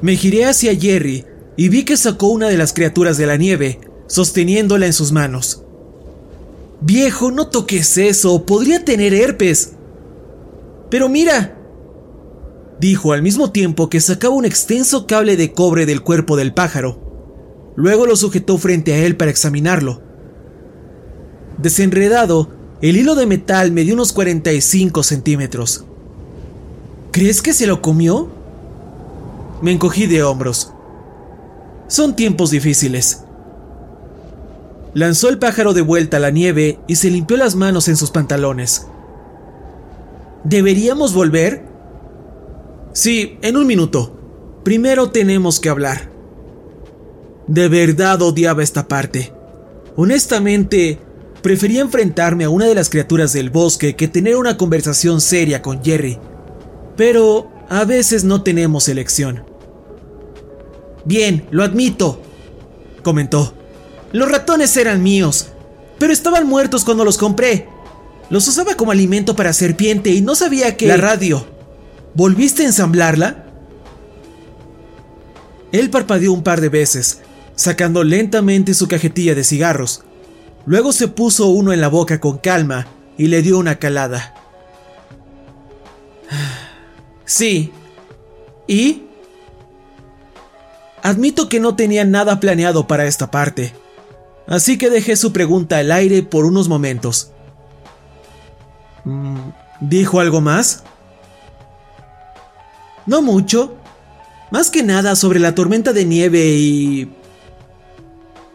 Me 0.00 0.16
giré 0.16 0.46
hacia 0.46 0.74
Jerry 0.74 1.26
y 1.56 1.68
vi 1.68 1.84
que 1.84 1.98
sacó 1.98 2.28
una 2.28 2.48
de 2.48 2.56
las 2.56 2.72
criaturas 2.72 3.18
de 3.18 3.26
la 3.26 3.36
nieve, 3.36 3.80
sosteniéndola 4.06 4.86
en 4.86 4.92
sus 4.94 5.12
manos. 5.12 5.62
Viejo, 6.80 7.30
no 7.30 7.48
toques 7.48 7.98
eso, 7.98 8.44
podría 8.46 8.84
tener 8.84 9.12
herpes. 9.14 9.75
Pero 10.90 11.08
mira, 11.08 11.56
dijo 12.80 13.12
al 13.12 13.22
mismo 13.22 13.50
tiempo 13.50 13.88
que 13.88 14.00
sacaba 14.00 14.34
un 14.34 14.44
extenso 14.44 15.06
cable 15.06 15.36
de 15.36 15.52
cobre 15.52 15.86
del 15.86 16.02
cuerpo 16.02 16.36
del 16.36 16.54
pájaro. 16.54 17.72
Luego 17.76 18.06
lo 18.06 18.16
sujetó 18.16 18.56
frente 18.58 18.94
a 18.94 18.98
él 18.98 19.16
para 19.16 19.30
examinarlo. 19.30 20.02
Desenredado, 21.58 22.50
el 22.82 22.96
hilo 22.96 23.14
de 23.14 23.26
metal 23.26 23.72
medía 23.72 23.94
unos 23.94 24.12
45 24.12 25.02
centímetros. 25.02 25.84
¿Crees 27.10 27.40
que 27.42 27.52
se 27.52 27.66
lo 27.66 27.80
comió? 27.80 28.28
Me 29.62 29.72
encogí 29.72 30.06
de 30.06 30.22
hombros. 30.22 30.72
Son 31.88 32.14
tiempos 32.14 32.50
difíciles. 32.50 33.22
Lanzó 34.92 35.28
el 35.28 35.38
pájaro 35.38 35.72
de 35.72 35.82
vuelta 35.82 36.18
a 36.18 36.20
la 36.20 36.30
nieve 36.30 36.78
y 36.86 36.96
se 36.96 37.10
limpió 37.10 37.36
las 37.36 37.54
manos 37.54 37.88
en 37.88 37.96
sus 37.96 38.10
pantalones. 38.10 38.86
¿Deberíamos 40.48 41.12
volver? 41.12 41.64
Sí, 42.92 43.36
en 43.42 43.56
un 43.56 43.66
minuto. 43.66 44.16
Primero 44.62 45.10
tenemos 45.10 45.58
que 45.58 45.68
hablar. 45.68 46.08
De 47.48 47.66
verdad 47.66 48.22
odiaba 48.22 48.62
esta 48.62 48.86
parte. 48.86 49.32
Honestamente, 49.96 51.00
prefería 51.42 51.80
enfrentarme 51.80 52.44
a 52.44 52.50
una 52.50 52.66
de 52.66 52.76
las 52.76 52.90
criaturas 52.90 53.32
del 53.32 53.50
bosque 53.50 53.96
que 53.96 54.06
tener 54.06 54.36
una 54.36 54.56
conversación 54.56 55.20
seria 55.20 55.62
con 55.62 55.82
Jerry. 55.82 56.16
Pero 56.96 57.50
a 57.68 57.84
veces 57.84 58.22
no 58.22 58.44
tenemos 58.44 58.88
elección. 58.88 59.44
Bien, 61.04 61.44
lo 61.50 61.64
admito, 61.64 62.20
comentó. 63.02 63.52
Los 64.12 64.30
ratones 64.30 64.76
eran 64.76 65.02
míos, 65.02 65.48
pero 65.98 66.12
estaban 66.12 66.46
muertos 66.46 66.84
cuando 66.84 67.04
los 67.04 67.18
compré. 67.18 67.68
Los 68.28 68.48
usaba 68.48 68.74
como 68.74 68.92
alimento 68.92 69.36
para 69.36 69.52
serpiente 69.52 70.10
y 70.10 70.20
no 70.20 70.34
sabía 70.34 70.76
que... 70.76 70.86
La 70.86 70.96
radio. 70.96 71.46
¿Volviste 72.14 72.62
a 72.62 72.66
ensamblarla? 72.66 73.44
Él 75.72 75.90
parpadeó 75.90 76.32
un 76.32 76.42
par 76.42 76.60
de 76.60 76.68
veces, 76.68 77.20
sacando 77.54 78.04
lentamente 78.04 78.74
su 78.74 78.88
cajetilla 78.88 79.34
de 79.34 79.44
cigarros. 79.44 80.02
Luego 80.64 80.92
se 80.92 81.08
puso 81.08 81.46
uno 81.46 81.72
en 81.72 81.80
la 81.80 81.88
boca 81.88 82.20
con 82.20 82.38
calma 82.38 82.86
y 83.16 83.26
le 83.28 83.42
dio 83.42 83.58
una 83.58 83.78
calada. 83.78 84.34
Sí. 87.24 87.72
¿Y? 88.66 89.02
Admito 91.02 91.48
que 91.48 91.60
no 91.60 91.76
tenía 91.76 92.04
nada 92.04 92.40
planeado 92.40 92.88
para 92.88 93.06
esta 93.06 93.30
parte, 93.30 93.72
así 94.48 94.76
que 94.76 94.90
dejé 94.90 95.14
su 95.14 95.32
pregunta 95.32 95.78
al 95.78 95.92
aire 95.92 96.24
por 96.24 96.44
unos 96.46 96.68
momentos. 96.68 97.30
Mm, 99.06 99.52
¿Dijo 99.80 100.20
algo 100.20 100.40
más? 100.40 100.82
No 103.06 103.22
mucho. 103.22 103.74
Más 104.50 104.70
que 104.70 104.82
nada 104.82 105.16
sobre 105.16 105.40
la 105.40 105.54
tormenta 105.54 105.92
de 105.92 106.04
nieve 106.04 106.44
y... 106.44 107.12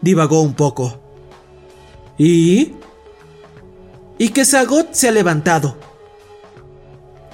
Divagó 0.00 0.42
un 0.42 0.54
poco. 0.54 1.00
¿Y? 2.18 2.74
Y 4.18 4.28
que 4.28 4.44
Sagot 4.44 4.92
se 4.92 5.08
ha 5.08 5.12
levantado. 5.12 5.76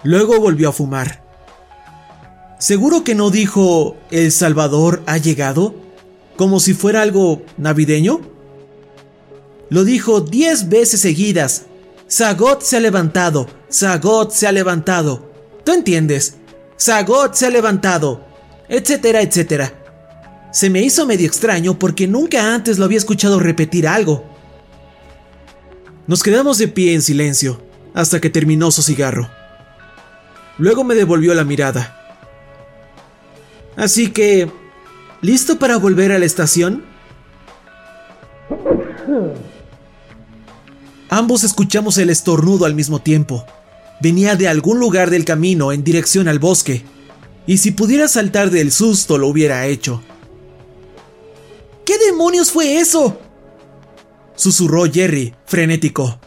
Luego 0.04 0.38
volvió 0.38 0.68
a 0.68 0.72
fumar. 0.72 1.24
¿Seguro 2.58 3.04
que 3.04 3.14
no 3.14 3.30
dijo 3.30 3.96
El 4.10 4.30
Salvador 4.32 5.02
ha 5.06 5.18
llegado? 5.18 5.74
¿Como 6.36 6.60
si 6.60 6.74
fuera 6.74 7.02
algo 7.02 7.42
navideño? 7.56 8.20
Lo 9.70 9.84
dijo 9.84 10.20
diez 10.20 10.68
veces 10.68 11.00
seguidas. 11.00 11.67
Zagot 12.10 12.62
se 12.62 12.76
ha 12.76 12.80
levantado, 12.80 13.46
Zagot 13.70 14.30
se 14.30 14.46
ha 14.46 14.52
levantado. 14.52 15.30
¿Tú 15.64 15.72
entiendes? 15.72 16.36
Zagot 16.80 17.34
se 17.34 17.46
ha 17.46 17.50
levantado, 17.50 18.24
etcétera, 18.68 19.20
etcétera. 19.20 19.74
Se 20.50 20.70
me 20.70 20.80
hizo 20.80 21.06
medio 21.06 21.26
extraño 21.26 21.78
porque 21.78 22.06
nunca 22.06 22.54
antes 22.54 22.78
lo 22.78 22.86
había 22.86 22.96
escuchado 22.98 23.38
repetir 23.38 23.86
algo. 23.86 24.24
Nos 26.06 26.22
quedamos 26.22 26.56
de 26.56 26.68
pie 26.68 26.94
en 26.94 27.02
silencio 27.02 27.60
hasta 27.92 28.20
que 28.20 28.30
terminó 28.30 28.70
su 28.70 28.82
cigarro. 28.82 29.28
Luego 30.56 30.84
me 30.84 30.94
devolvió 30.94 31.34
la 31.34 31.44
mirada. 31.44 31.94
Así 33.76 34.10
que, 34.10 34.50
¿listo 35.20 35.58
para 35.58 35.76
volver 35.76 36.12
a 36.12 36.18
la 36.18 36.24
estación? 36.24 36.84
Ambos 41.10 41.42
escuchamos 41.42 41.96
el 41.98 42.10
estornudo 42.10 42.66
al 42.66 42.74
mismo 42.74 43.00
tiempo. 43.00 43.44
Venía 44.00 44.36
de 44.36 44.48
algún 44.48 44.78
lugar 44.78 45.10
del 45.10 45.24
camino 45.24 45.72
en 45.72 45.82
dirección 45.82 46.28
al 46.28 46.38
bosque, 46.38 46.84
y 47.46 47.58
si 47.58 47.70
pudiera 47.70 48.08
saltar 48.08 48.50
del 48.50 48.70
susto 48.70 49.16
lo 49.16 49.28
hubiera 49.28 49.66
hecho. 49.66 50.02
¿Qué 51.86 51.96
demonios 51.98 52.50
fue 52.50 52.78
eso? 52.78 53.18
Susurró 54.36 54.84
Jerry, 54.84 55.34
frenético. 55.46 56.20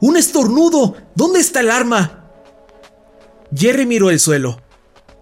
¡Un 0.00 0.16
estornudo! 0.16 0.96
¿Dónde 1.14 1.38
está 1.38 1.60
el 1.60 1.70
arma? 1.70 2.28
Jerry 3.54 3.86
miró 3.86 4.10
el 4.10 4.18
suelo. 4.18 4.60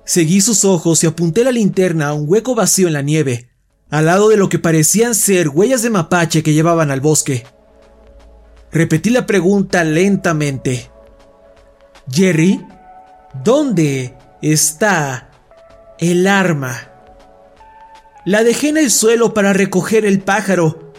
Seguí 0.06 0.40
sus 0.40 0.64
ojos 0.64 1.04
y 1.04 1.06
apunté 1.06 1.44
la 1.44 1.52
linterna 1.52 2.08
a 2.08 2.14
un 2.14 2.24
hueco 2.26 2.54
vacío 2.54 2.88
en 2.88 2.94
la 2.94 3.02
nieve, 3.02 3.50
al 3.90 4.06
lado 4.06 4.30
de 4.30 4.38
lo 4.38 4.48
que 4.48 4.58
parecían 4.58 5.14
ser 5.14 5.50
huellas 5.50 5.82
de 5.82 5.90
mapache 5.90 6.42
que 6.42 6.54
llevaban 6.54 6.90
al 6.90 7.02
bosque. 7.02 7.44
Repetí 8.72 9.10
la 9.10 9.26
pregunta 9.26 9.84
lentamente. 9.84 10.90
Jerry, 12.10 12.66
¿dónde 13.44 14.16
está 14.40 15.30
el 15.98 16.26
arma? 16.26 16.88
La 18.24 18.42
dejé 18.42 18.70
en 18.70 18.78
el 18.78 18.90
suelo 18.90 19.34
para 19.34 19.52
recoger 19.52 20.06
el 20.06 20.20
pájaro. 20.20 20.92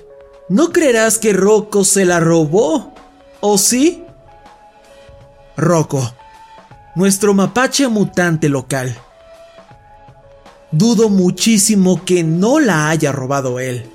¿No 0.49 0.71
creerás 0.71 1.17
que 1.17 1.33
Rocco 1.33 1.83
se 1.83 2.05
la 2.05 2.19
robó? 2.19 2.93
¿O 3.41 3.57
sí? 3.57 4.03
Rocco, 5.57 6.13
nuestro 6.95 7.33
mapache 7.33 7.87
mutante 7.87 8.49
local. 8.49 8.95
Dudo 10.71 11.09
muchísimo 11.09 12.05
que 12.05 12.23
no 12.23 12.59
la 12.59 12.89
haya 12.89 13.11
robado 13.11 13.59
él. 13.59 13.89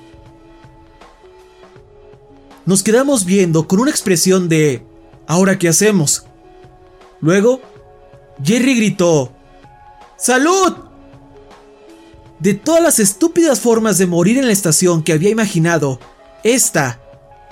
Nos 2.68 2.82
quedamos 2.82 3.24
viendo 3.24 3.66
con 3.66 3.80
una 3.80 3.90
expresión 3.90 4.50
de 4.50 4.84
¿ahora 5.26 5.58
qué 5.58 5.70
hacemos? 5.70 6.26
Luego, 7.22 7.62
Jerry 8.44 8.76
gritó 8.76 9.32
¡Salud! 10.18 10.76
De 12.38 12.52
todas 12.52 12.82
las 12.82 12.98
estúpidas 12.98 13.60
formas 13.60 13.96
de 13.96 14.06
morir 14.06 14.36
en 14.36 14.46
la 14.46 14.52
estación 14.52 15.02
que 15.02 15.14
había 15.14 15.30
imaginado, 15.30 15.98
esta 16.44 17.00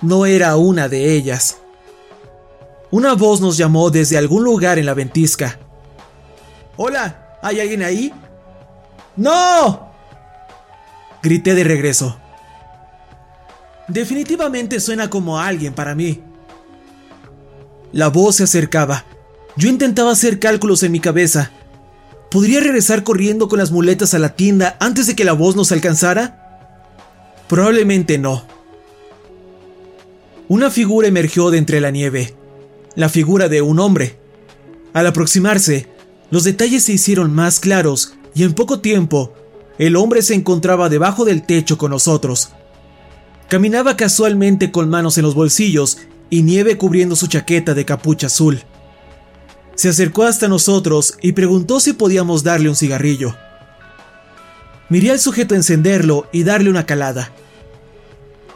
no 0.03 0.27
era 0.27 0.55
una 0.57 0.87
de 0.87 1.15
ellas. 1.15 1.57
Una 2.91 3.15
voz 3.15 3.41
nos 3.41 3.57
llamó 3.57 3.89
desde 3.89 4.19
algún 4.19 4.45
lugar 4.45 4.79
en 4.79 4.85
la 4.85 4.93
ventisca. 4.93 5.59
Hola, 6.77 7.39
¿hay 7.43 7.61
alguien 7.61 7.83
ahí? 7.83 8.13
¡No! 9.17 9.93
Grité 11.23 11.55
de 11.55 11.65
regreso. 11.65 12.19
Definitivamente 13.89 14.81
suena 14.81 15.09
como 15.09 15.39
alguien 15.39 15.73
para 15.73 15.95
mí. 15.95 16.21
La 17.93 18.09
voz 18.09 18.37
se 18.37 18.45
acercaba. 18.45 19.05
Yo 19.57 19.69
intentaba 19.69 20.13
hacer 20.13 20.39
cálculos 20.39 20.83
en 20.83 20.93
mi 20.93 21.01
cabeza. 21.01 21.53
¿Podría 22.31 22.61
regresar 22.61 23.05
corriendo 23.05 23.49
con 23.49 23.59
las 23.59 23.71
muletas 23.71 24.13
a 24.13 24.19
la 24.19 24.35
tienda 24.35 24.77
antes 24.81 25.07
de 25.07 25.15
que 25.15 25.25
la 25.25 25.33
voz 25.33 25.57
nos 25.57 25.73
alcanzara? 25.73 26.43
Probablemente 27.49 28.19
no. 28.19 28.45
Una 30.49 30.71
figura 30.71 31.09
emergió 31.09 31.51
de 31.51 31.59
entre 31.59 31.81
la 31.81 31.91
nieve. 31.91 32.35
La 32.97 33.09
figura 33.09 33.49
de 33.49 33.63
un 33.63 33.79
hombre. 33.79 34.19
Al 34.93 35.07
aproximarse, 35.07 35.89
los 36.31 36.45
detalles 36.45 36.85
se 36.85 36.93
hicieron 36.93 37.33
más 37.33 37.61
claros 37.61 38.15
y 38.35 38.43
en 38.43 38.55
poco 38.55 38.81
tiempo, 38.81 39.33
el 39.79 39.97
hombre 39.97 40.23
se 40.23 40.35
encontraba 40.35 40.89
debajo 40.89 41.25
del 41.25 41.47
techo 41.47 41.79
con 41.79 41.93
nosotros. 41.93 42.51
Caminaba 43.49 43.97
casualmente 43.97 44.73
con 44.73 44.89
manos 44.89 45.19
en 45.19 45.25
los 45.25 45.35
bolsillos 45.35 45.99
y 46.31 46.43
nieve 46.43 46.77
cubriendo 46.77 47.15
su 47.15 47.29
chaqueta 47.29 47.75
de 47.75 47.85
capucha 47.85 48.27
azul. 48.27 48.63
Se 49.77 49.89
acercó 49.89 50.25
hasta 50.25 50.49
nosotros 50.49 51.17
y 51.23 51.33
preguntó 51.33 51.79
si 51.79 51.93
podíamos 51.93 52.43
darle 52.43 52.69
un 52.69 52.77
cigarrillo. 52.77 53.37
Miré 54.89 55.13
al 55.13 55.21
sujeto 55.21 55.55
encenderlo 55.55 56.29
y 56.33 56.43
darle 56.43 56.71
una 56.71 56.87
calada. 56.87 57.31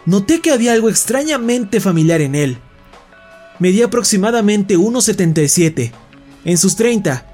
Noté 0.06 0.40
que 0.40 0.50
había 0.50 0.72
algo 0.72 0.88
extrañamente 0.88 1.78
familiar 1.78 2.20
en 2.20 2.34
él. 2.34 2.58
Medía 3.58 3.86
aproximadamente 3.86 4.76
1,77. 4.76 5.92
En 6.44 6.58
sus 6.58 6.74
30, 6.74 7.26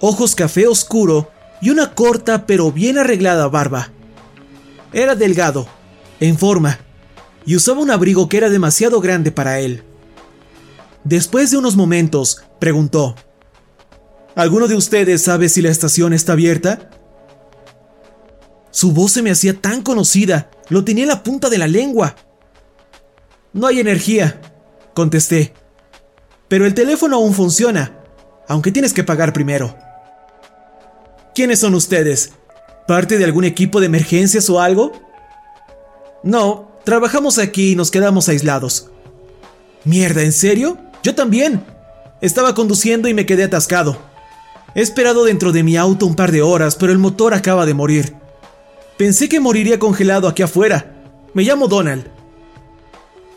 ojos 0.00 0.34
café 0.34 0.66
oscuro 0.66 1.30
y 1.60 1.70
una 1.70 1.94
corta 1.94 2.46
pero 2.46 2.72
bien 2.72 2.98
arreglada 2.98 3.46
barba. 3.48 3.90
Era 4.92 5.14
delgado, 5.14 5.68
en 6.20 6.38
forma, 6.38 6.78
y 7.46 7.56
usaba 7.56 7.80
un 7.80 7.90
abrigo 7.90 8.28
que 8.28 8.36
era 8.36 8.50
demasiado 8.50 9.00
grande 9.00 9.30
para 9.30 9.60
él. 9.60 9.82
Después 11.04 11.50
de 11.50 11.58
unos 11.58 11.76
momentos, 11.76 12.42
preguntó, 12.58 13.14
¿Alguno 14.34 14.66
de 14.66 14.74
ustedes 14.74 15.22
sabe 15.22 15.48
si 15.48 15.62
la 15.62 15.70
estación 15.70 16.12
está 16.12 16.32
abierta? 16.32 16.90
Su 18.72 18.90
voz 18.90 19.12
se 19.12 19.22
me 19.22 19.30
hacía 19.30 19.60
tan 19.60 19.82
conocida, 19.82 20.50
lo 20.68 20.84
tenía 20.84 21.04
en 21.04 21.10
la 21.10 21.22
punta 21.22 21.48
de 21.48 21.58
la 21.58 21.68
lengua. 21.68 22.16
No 23.52 23.68
hay 23.68 23.78
energía, 23.78 24.40
contesté. 24.92 25.54
Pero 26.48 26.66
el 26.66 26.74
teléfono 26.74 27.16
aún 27.16 27.32
funciona, 27.32 28.00
aunque 28.48 28.72
tienes 28.72 28.92
que 28.92 29.04
pagar 29.04 29.32
primero. 29.32 29.76
¿Quiénes 31.32 31.60
son 31.60 31.74
ustedes? 31.74 32.32
¿Parte 32.88 33.18
de 33.18 33.24
algún 33.24 33.44
equipo 33.44 33.78
de 33.78 33.86
emergencias 33.86 34.50
o 34.50 34.60
algo? 34.60 34.92
No, 36.24 36.72
trabajamos 36.84 37.38
aquí 37.38 37.72
y 37.72 37.76
nos 37.76 37.90
quedamos 37.90 38.28
aislados. 38.28 38.90
Mierda, 39.84 40.22
¿en 40.22 40.32
serio? 40.32 40.78
Yo 41.02 41.14
también. 41.14 41.64
Estaba 42.20 42.54
conduciendo 42.54 43.08
y 43.08 43.14
me 43.14 43.26
quedé 43.26 43.44
atascado. 43.44 43.98
He 44.74 44.80
esperado 44.80 45.24
dentro 45.24 45.52
de 45.52 45.62
mi 45.62 45.76
auto 45.76 46.06
un 46.06 46.16
par 46.16 46.32
de 46.32 46.42
horas, 46.42 46.76
pero 46.76 46.92
el 46.92 46.98
motor 46.98 47.34
acaba 47.34 47.66
de 47.66 47.74
morir. 47.74 48.14
Pensé 48.96 49.28
que 49.28 49.40
moriría 49.40 49.78
congelado 49.78 50.26
aquí 50.28 50.42
afuera. 50.42 50.94
Me 51.34 51.42
llamo 51.42 51.68
Donald. 51.68 52.06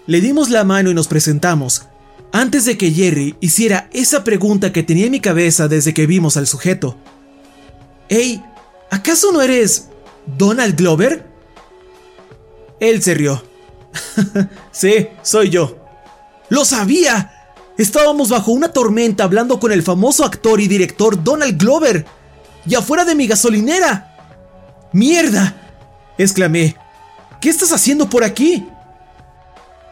Le 0.06 0.22
dimos 0.22 0.50
la 0.50 0.64
mano 0.64 0.90
y 0.90 0.94
nos 0.94 1.08
presentamos, 1.08 1.84
antes 2.32 2.64
de 2.66 2.78
que 2.78 2.92
Jerry 2.92 3.36
hiciera 3.42 3.90
esa 3.92 4.24
pregunta 4.24 4.72
que 4.72 4.84
tenía 4.84 5.06
en 5.06 5.12
mi 5.12 5.20
cabeza 5.20 5.68
desde 5.68 5.94
que 5.94 6.08
vimos 6.08 6.38
al 6.38 6.48
sujeto. 6.48 6.96
Hey, 8.08 8.42
¿acaso 8.90 9.34
no 9.34 9.42
eres 9.42 9.90
Donald 10.38 10.78
Glover? 10.78 11.27
Él 12.80 13.02
se 13.02 13.14
rió. 13.14 13.44
sí, 14.72 15.08
soy 15.22 15.50
yo. 15.50 15.78
¡Lo 16.50 16.66
sabía! 16.66 17.34
Estábamos 17.78 18.30
bajo 18.30 18.52
una 18.52 18.74
tormenta 18.74 19.24
hablando 19.24 19.60
con 19.60 19.72
el 19.72 19.84
famoso 19.84 20.26
actor 20.26 20.60
y 20.60 20.68
director 20.68 21.24
Donald 21.24 21.58
Glover. 21.62 22.06
Y 22.66 22.76
afuera 22.76 23.06
de 23.06 23.16
mi 23.16 23.28
gasolinera. 23.28 24.16
¡Mierda! 24.94 25.56
exclamé. 26.18 26.76
¿Qué 27.40 27.50
estás 27.50 27.72
haciendo 27.72 28.10
por 28.10 28.24
aquí? 28.24 28.68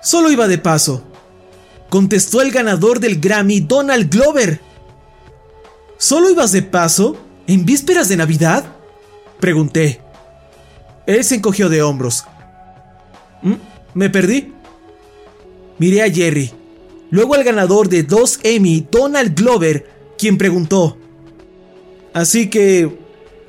Solo 0.01 0.31
iba 0.31 0.47
de 0.47 0.57
paso. 0.57 1.03
Contestó 1.89 2.41
el 2.41 2.51
ganador 2.51 2.99
del 2.99 3.19
Grammy, 3.19 3.59
Donald 3.59 4.09
Glover. 4.09 4.59
¿Solo 5.97 6.29
ibas 6.29 6.51
de 6.51 6.63
paso? 6.63 7.17
¿En 7.47 7.65
vísperas 7.65 8.09
de 8.09 8.17
Navidad? 8.17 8.65
Pregunté. 9.39 10.01
Él 11.05 11.23
se 11.23 11.35
encogió 11.35 11.69
de 11.69 11.83
hombros. 11.83 12.25
¿Mm? 13.45 13.53
¿Me 13.93 14.09
perdí? 14.09 14.51
Miré 15.77 16.01
a 16.01 16.11
Jerry, 16.11 16.51
luego 17.11 17.35
al 17.35 17.43
ganador 17.43 17.87
de 17.87 18.03
dos 18.03 18.39
Emmy, 18.43 18.85
Donald 18.91 19.39
Glover, 19.39 19.87
quien 20.17 20.37
preguntó. 20.37 20.97
Así 22.13 22.49
que, 22.49 22.97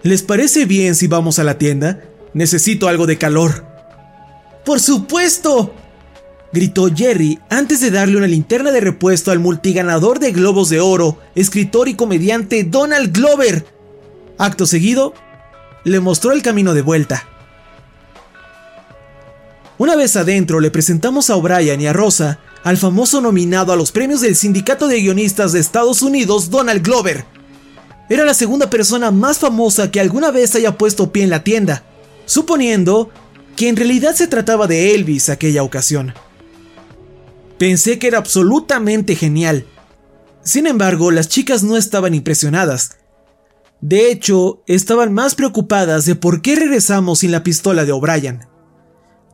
¿les 0.02 0.22
parece 0.22 0.66
bien 0.66 0.94
si 0.94 1.06
vamos 1.06 1.38
a 1.38 1.44
la 1.44 1.56
tienda? 1.56 2.04
Necesito 2.34 2.88
algo 2.88 3.06
de 3.06 3.16
calor. 3.16 3.64
¡Por 4.64 4.80
supuesto! 4.80 5.74
gritó 6.52 6.94
Jerry 6.94 7.38
antes 7.48 7.80
de 7.80 7.90
darle 7.90 8.16
una 8.16 8.26
linterna 8.26 8.72
de 8.72 8.80
repuesto 8.80 9.30
al 9.30 9.38
multiganador 9.38 10.18
de 10.18 10.32
Globos 10.32 10.68
de 10.68 10.80
Oro, 10.80 11.18
escritor 11.34 11.88
y 11.88 11.94
comediante 11.94 12.64
Donald 12.64 13.14
Glover. 13.14 13.64
Acto 14.36 14.66
seguido, 14.66 15.14
le 15.84 16.00
mostró 16.00 16.32
el 16.32 16.42
camino 16.42 16.74
de 16.74 16.82
vuelta. 16.82 17.26
Una 19.78 19.94
vez 19.94 20.16
adentro 20.16 20.60
le 20.60 20.70
presentamos 20.70 21.28
a 21.28 21.36
O'Brien 21.36 21.80
y 21.82 21.86
a 21.86 21.92
Rosa 21.92 22.38
al 22.64 22.78
famoso 22.78 23.20
nominado 23.20 23.72
a 23.72 23.76
los 23.76 23.92
premios 23.92 24.22
del 24.22 24.34
Sindicato 24.34 24.88
de 24.88 25.00
Guionistas 25.00 25.52
de 25.52 25.60
Estados 25.60 26.00
Unidos, 26.00 26.48
Donald 26.48 26.82
Glover. 26.82 27.26
Era 28.08 28.24
la 28.24 28.32
segunda 28.32 28.70
persona 28.70 29.10
más 29.10 29.38
famosa 29.38 29.90
que 29.90 30.00
alguna 30.00 30.30
vez 30.30 30.54
haya 30.54 30.78
puesto 30.78 31.12
pie 31.12 31.24
en 31.24 31.30
la 31.30 31.44
tienda, 31.44 31.84
suponiendo 32.24 33.10
que 33.54 33.68
en 33.68 33.76
realidad 33.76 34.14
se 34.14 34.28
trataba 34.28 34.66
de 34.66 34.94
Elvis 34.94 35.28
aquella 35.28 35.62
ocasión. 35.62 36.14
Pensé 37.58 37.98
que 37.98 38.06
era 38.06 38.18
absolutamente 38.18 39.14
genial. 39.14 39.66
Sin 40.42 40.66
embargo, 40.66 41.10
las 41.10 41.28
chicas 41.28 41.62
no 41.62 41.76
estaban 41.76 42.14
impresionadas. 42.14 42.96
De 43.82 44.10
hecho, 44.10 44.62
estaban 44.66 45.12
más 45.12 45.34
preocupadas 45.34 46.06
de 46.06 46.14
por 46.14 46.40
qué 46.40 46.56
regresamos 46.56 47.18
sin 47.18 47.30
la 47.30 47.42
pistola 47.42 47.84
de 47.84 47.92
O'Brien. 47.92 48.55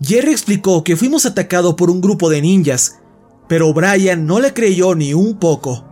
Jerry 0.05 0.33
explicó 0.33 0.83
que 0.83 0.97
fuimos 0.97 1.27
atacados 1.27 1.75
por 1.75 1.89
un 1.89 2.01
grupo 2.01 2.29
de 2.29 2.43
ninjas, 2.43 2.99
pero 3.49 3.69
O'Brien 3.69 4.27
no 4.27 4.41
le 4.41 4.53
creyó 4.53 4.97
ni 4.97 5.15
un 5.15 5.39
poco. 5.39 5.85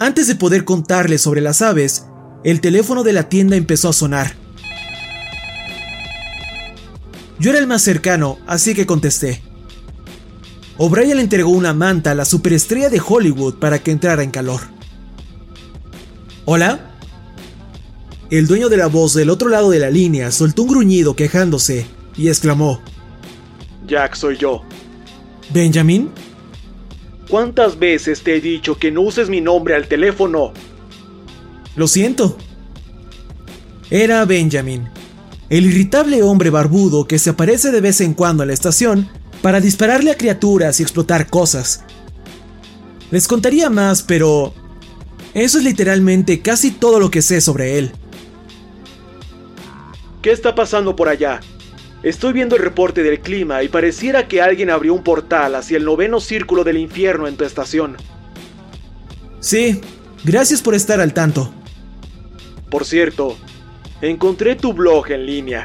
Antes 0.00 0.26
de 0.26 0.34
poder 0.34 0.64
contarle 0.64 1.18
sobre 1.18 1.40
las 1.40 1.62
aves, 1.62 2.06
el 2.42 2.60
teléfono 2.60 3.04
de 3.04 3.12
la 3.12 3.28
tienda 3.28 3.54
empezó 3.54 3.90
a 3.90 3.92
sonar. 3.92 4.34
Yo 7.38 7.50
era 7.50 7.60
el 7.60 7.68
más 7.68 7.82
cercano, 7.82 8.38
así 8.48 8.74
que 8.74 8.86
contesté. 8.86 9.40
O'Brien 10.78 11.16
le 11.16 11.22
entregó 11.22 11.50
una 11.50 11.74
manta 11.74 12.10
a 12.10 12.14
la 12.16 12.24
superestrella 12.24 12.88
de 12.88 13.00
Hollywood 13.04 13.54
para 13.60 13.78
que 13.78 13.92
entrara 13.92 14.24
en 14.24 14.32
calor. 14.32 14.62
¿Hola? 16.44 16.96
El 18.30 18.48
dueño 18.48 18.68
de 18.68 18.76
la 18.78 18.88
voz 18.88 19.14
del 19.14 19.30
otro 19.30 19.48
lado 19.48 19.70
de 19.70 19.78
la 19.78 19.90
línea 19.90 20.32
soltó 20.32 20.62
un 20.62 20.68
gruñido 20.68 21.14
quejándose 21.14 21.97
y 22.18 22.28
exclamó: 22.28 22.82
Jack, 23.86 24.14
soy 24.14 24.36
yo. 24.36 24.62
¿Benjamin? 25.50 26.10
¿Cuántas 27.30 27.78
veces 27.78 28.22
te 28.22 28.36
he 28.36 28.40
dicho 28.40 28.78
que 28.78 28.90
no 28.90 29.02
uses 29.02 29.30
mi 29.30 29.40
nombre 29.40 29.74
al 29.74 29.88
teléfono? 29.88 30.52
Lo 31.76 31.86
siento. 31.86 32.36
Era 33.90 34.24
Benjamin, 34.26 34.88
el 35.48 35.64
irritable 35.64 36.22
hombre 36.22 36.50
barbudo 36.50 37.06
que 37.06 37.18
se 37.18 37.30
aparece 37.30 37.70
de 37.70 37.80
vez 37.80 38.02
en 38.02 38.12
cuando 38.12 38.42
en 38.42 38.48
la 38.48 38.54
estación 38.54 39.08
para 39.40 39.60
dispararle 39.60 40.10
a 40.10 40.16
criaturas 40.16 40.80
y 40.80 40.82
explotar 40.82 41.28
cosas. 41.28 41.84
Les 43.10 43.26
contaría 43.26 43.70
más, 43.70 44.02
pero 44.02 44.52
eso 45.32 45.58
es 45.58 45.64
literalmente 45.64 46.40
casi 46.40 46.70
todo 46.70 47.00
lo 47.00 47.10
que 47.10 47.22
sé 47.22 47.40
sobre 47.40 47.78
él. 47.78 47.92
¿Qué 50.20 50.32
está 50.32 50.54
pasando 50.54 50.96
por 50.96 51.08
allá? 51.08 51.40
Estoy 52.02 52.32
viendo 52.32 52.54
el 52.54 52.62
reporte 52.62 53.02
del 53.02 53.20
clima 53.20 53.62
y 53.62 53.68
pareciera 53.68 54.28
que 54.28 54.40
alguien 54.40 54.70
abrió 54.70 54.94
un 54.94 55.02
portal 55.02 55.56
hacia 55.56 55.76
el 55.76 55.84
noveno 55.84 56.20
círculo 56.20 56.62
del 56.62 56.76
infierno 56.76 57.26
en 57.26 57.36
tu 57.36 57.44
estación. 57.44 57.96
Sí, 59.40 59.80
gracias 60.24 60.62
por 60.62 60.74
estar 60.74 61.00
al 61.00 61.12
tanto. 61.12 61.52
Por 62.70 62.84
cierto, 62.84 63.36
encontré 64.00 64.54
tu 64.54 64.72
blog 64.72 65.10
en 65.10 65.26
línea. 65.26 65.64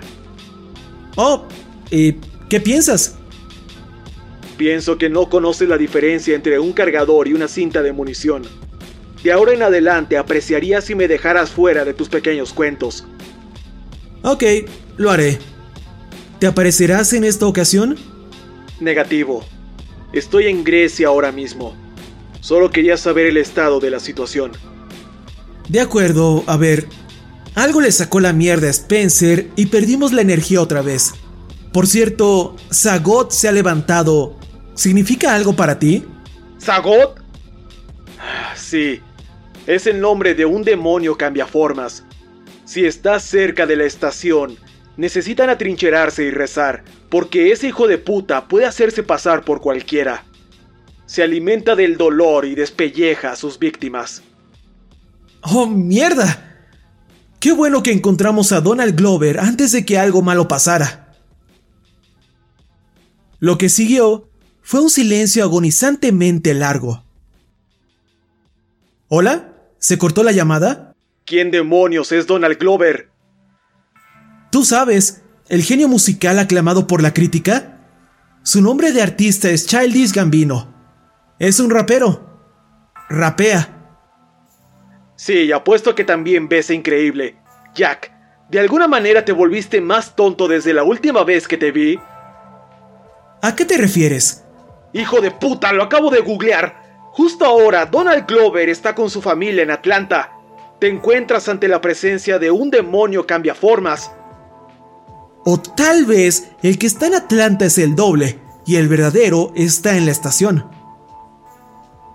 Oh, 1.16 1.46
¿y 1.92 2.14
qué 2.50 2.60
piensas? 2.60 3.16
Pienso 4.58 4.98
que 4.98 5.10
no 5.10 5.30
conoces 5.30 5.70
la 5.70 5.78
diferencia 5.78 6.36
entre 6.36 6.58
un 6.58 6.74
cargador 6.74 7.28
y 7.28 7.34
una 7.34 7.48
cinta 7.48 7.84
de 7.84 7.94
munición. 7.94 8.44
De 9.24 9.32
ahora 9.32 9.54
en 9.54 9.62
adelante 9.62 10.18
apreciaría 10.18 10.82
si 10.82 10.96
me 10.96 11.08
dejaras 11.08 11.52
fuera 11.52 11.86
de 11.86 11.94
tus 11.94 12.10
pequeños 12.10 12.54
cuentos. 12.54 13.06
Ok, 14.24 14.44
lo 14.98 15.12
haré. 15.12 15.38
¿Te 16.44 16.48
aparecerás 16.48 17.14
en 17.14 17.24
esta 17.24 17.48
ocasión? 17.48 17.98
Negativo. 18.82 19.46
Estoy 20.12 20.48
en 20.48 20.66
Grecia 20.66 21.08
ahora 21.08 21.32
mismo. 21.32 21.74
Solo 22.42 22.70
quería 22.70 22.98
saber 22.98 23.28
el 23.28 23.38
estado 23.38 23.80
de 23.80 23.90
la 23.90 24.02
situación. 24.02 24.52
De 25.70 25.80
acuerdo, 25.80 26.44
a 26.48 26.58
ver. 26.58 26.90
Algo 27.56 27.80
le 27.80 27.94
sacó 27.94 28.20
la 28.20 28.34
mierda 28.34 28.68
a 28.68 28.72
Spencer 28.72 29.52
y 29.56 29.68
perdimos 29.68 30.12
la 30.12 30.22
energía 30.22 30.62
otra 30.62 30.82
vez. 30.82 31.14
Por 31.72 31.88
cierto, 31.88 32.58
Zagot 32.74 33.32
se 33.32 33.48
ha 33.48 33.54
levantado. 33.54 34.36
¿Significa 34.74 35.34
algo 35.36 35.56
para 35.56 35.80
ti? 35.80 36.04
¿Zagot? 36.60 37.22
Sí, 38.58 39.00
es 39.66 39.88
el 39.88 40.02
nombre 40.02 40.36
de 40.36 40.44
un 40.44 40.66
demonio 40.66 41.18
cambiaformas. 41.18 42.04
Si 42.66 42.84
estás 42.84 43.24
cerca 43.24 43.66
de 43.66 43.78
la 43.78 43.86
estación, 43.86 44.58
necesitan 44.98 45.50
atrincherarse 45.50 46.24
y 46.24 46.32
rezar, 46.32 46.84
porque 47.10 47.52
ese 47.52 47.68
hijo 47.68 47.88
de 47.88 47.98
puta 47.98 48.48
puede 48.48 48.66
hacerse 48.66 49.04
pasar 49.04 49.44
por 49.44 49.62
cualquiera. 49.62 50.26
Se 51.06 51.24
alimenta 51.24 51.76
del 51.76 51.98
dolor 51.98 52.46
y 52.46 52.56
despelleja 52.56 53.32
a 53.32 53.36
sus 53.36 53.60
víctimas. 53.60 54.24
¡Oh, 55.42 55.68
mierda! 55.68 56.50
Qué 57.40 57.52
bueno 57.52 57.84
que 57.84 57.92
encontramos 57.92 58.52
a 58.54 58.62
Donald 58.62 58.96
Glover 58.96 59.40
antes 59.40 59.74
de 59.74 59.86
que 59.86 60.00
algo 60.00 60.22
malo 60.22 60.48
pasara. 60.48 61.14
Lo 63.40 63.58
que 63.58 63.68
siguió 63.68 64.30
fue 64.62 64.80
un 64.80 64.90
silencio 64.90 65.44
agonizantemente 65.44 66.54
largo. 66.54 67.04
¿Hola? 69.10 69.54
¿Se 69.78 69.98
cortó 69.98 70.24
la 70.24 70.32
llamada? 70.32 70.96
¿Quién 71.26 71.52
demonios 71.52 72.14
es 72.14 72.26
Donald 72.26 72.58
Glover? 72.58 73.10
Tú 74.54 74.64
sabes, 74.64 75.24
el 75.50 75.64
genio 75.64 75.88
musical 75.88 76.38
aclamado 76.38 76.86
por 76.86 77.02
la 77.02 77.12
crítica. 77.12 77.80
Su 78.44 78.62
nombre 78.62 78.92
de 78.92 79.02
artista 79.02 79.50
es 79.50 79.66
Childish 79.66 80.14
Gambino. 80.14 80.72
Es 81.40 81.60
un 81.60 81.72
rapero. 81.72 82.54
Rapea. 83.10 83.98
Sí, 85.16 85.52
apuesto 85.52 85.96
que 85.96 86.04
también 86.04 86.48
ves 86.50 86.70
increíble. 86.70 87.36
Jack, 87.74 88.12
¿de 88.52 88.60
alguna 88.60 88.88
manera 88.88 89.26
te 89.26 89.32
volviste 89.32 89.82
más 89.82 90.16
tonto 90.16 90.48
desde 90.48 90.72
la 90.72 90.84
última 90.84 91.24
vez 91.24 91.48
que 91.48 91.58
te 91.58 91.72
vi? 91.72 92.00
¿A 93.42 93.56
qué 93.56 93.66
te 93.66 93.78
refieres? 93.78 94.44
Hijo 94.94 95.20
de 95.20 95.32
puta, 95.32 95.74
lo 95.74 95.82
acabo 95.82 96.12
de 96.12 96.20
googlear. 96.20 97.00
Justo 97.14 97.44
ahora, 97.44 97.88
Donald 97.88 98.28
Glover 98.28 98.70
está 98.70 98.94
con 98.94 99.10
su 99.10 99.20
familia 99.20 99.64
en 99.64 99.72
Atlanta. 99.72 100.32
Te 100.80 100.90
encuentras 100.90 101.50
ante 101.50 101.68
la 101.68 101.82
presencia 101.82 102.38
de 102.38 102.52
un 102.52 102.70
demonio 102.70 103.26
cambiaformas. 103.26 104.12
O 105.46 105.60
tal 105.60 106.06
vez 106.06 106.52
el 106.62 106.78
que 106.78 106.88
está 106.88 107.08
en 107.08 107.16
Atlanta 107.16 107.66
es 107.66 107.78
el 107.78 107.96
doble 107.96 108.40
y 108.66 108.78
el 108.78 108.88
verdadero 108.88 109.52
está 109.56 109.98
en 109.98 110.06
la 110.06 110.12
estación. 110.12 110.70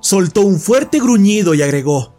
Soltó 0.01 0.43
un 0.43 0.59
fuerte 0.59 0.99
gruñido 0.99 1.55
y 1.55 1.63
agregó. 1.63 2.15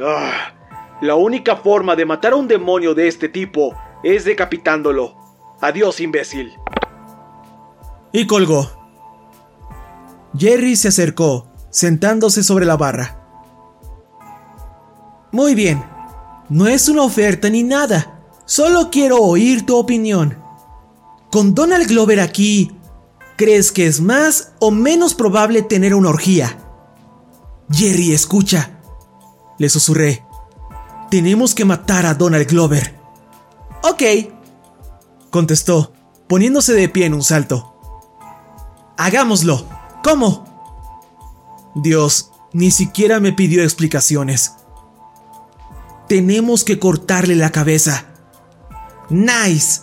Ah, 0.00 0.52
la 1.00 1.14
única 1.14 1.56
forma 1.56 1.94
de 1.94 2.04
matar 2.04 2.32
a 2.32 2.36
un 2.36 2.48
demonio 2.48 2.94
de 2.94 3.08
este 3.08 3.28
tipo 3.28 3.74
es 4.02 4.24
decapitándolo. 4.24 5.16
Adiós, 5.60 6.00
imbécil. 6.00 6.52
Y 8.12 8.26
colgó. 8.26 8.70
Jerry 10.36 10.76
se 10.76 10.88
acercó, 10.88 11.48
sentándose 11.70 12.42
sobre 12.42 12.64
la 12.64 12.76
barra. 12.76 13.18
Muy 15.30 15.54
bien, 15.54 15.84
no 16.48 16.66
es 16.66 16.88
una 16.88 17.02
oferta 17.02 17.50
ni 17.50 17.62
nada. 17.62 18.17
Solo 18.48 18.90
quiero 18.90 19.18
oír 19.18 19.66
tu 19.66 19.76
opinión. 19.76 20.38
Con 21.30 21.54
Donald 21.54 21.86
Glover 21.86 22.18
aquí, 22.18 22.72
¿crees 23.36 23.70
que 23.70 23.86
es 23.86 24.00
más 24.00 24.52
o 24.58 24.70
menos 24.70 25.12
probable 25.12 25.60
tener 25.60 25.94
una 25.94 26.08
orgía? 26.08 26.58
Jerry, 27.70 28.14
escucha. 28.14 28.80
Le 29.58 29.68
susurré. 29.68 30.24
Tenemos 31.10 31.54
que 31.54 31.66
matar 31.66 32.06
a 32.06 32.14
Donald 32.14 32.48
Glover. 32.48 32.98
Ok, 33.82 34.02
contestó, 35.28 35.92
poniéndose 36.26 36.72
de 36.72 36.88
pie 36.88 37.04
en 37.04 37.12
un 37.12 37.22
salto. 37.22 37.76
Hagámoslo. 38.96 39.68
¿Cómo? 40.02 40.46
Dios, 41.74 42.30
ni 42.54 42.70
siquiera 42.70 43.20
me 43.20 43.34
pidió 43.34 43.62
explicaciones. 43.62 44.54
Tenemos 46.08 46.64
que 46.64 46.78
cortarle 46.78 47.36
la 47.36 47.52
cabeza. 47.52 48.06
Nice. 49.10 49.82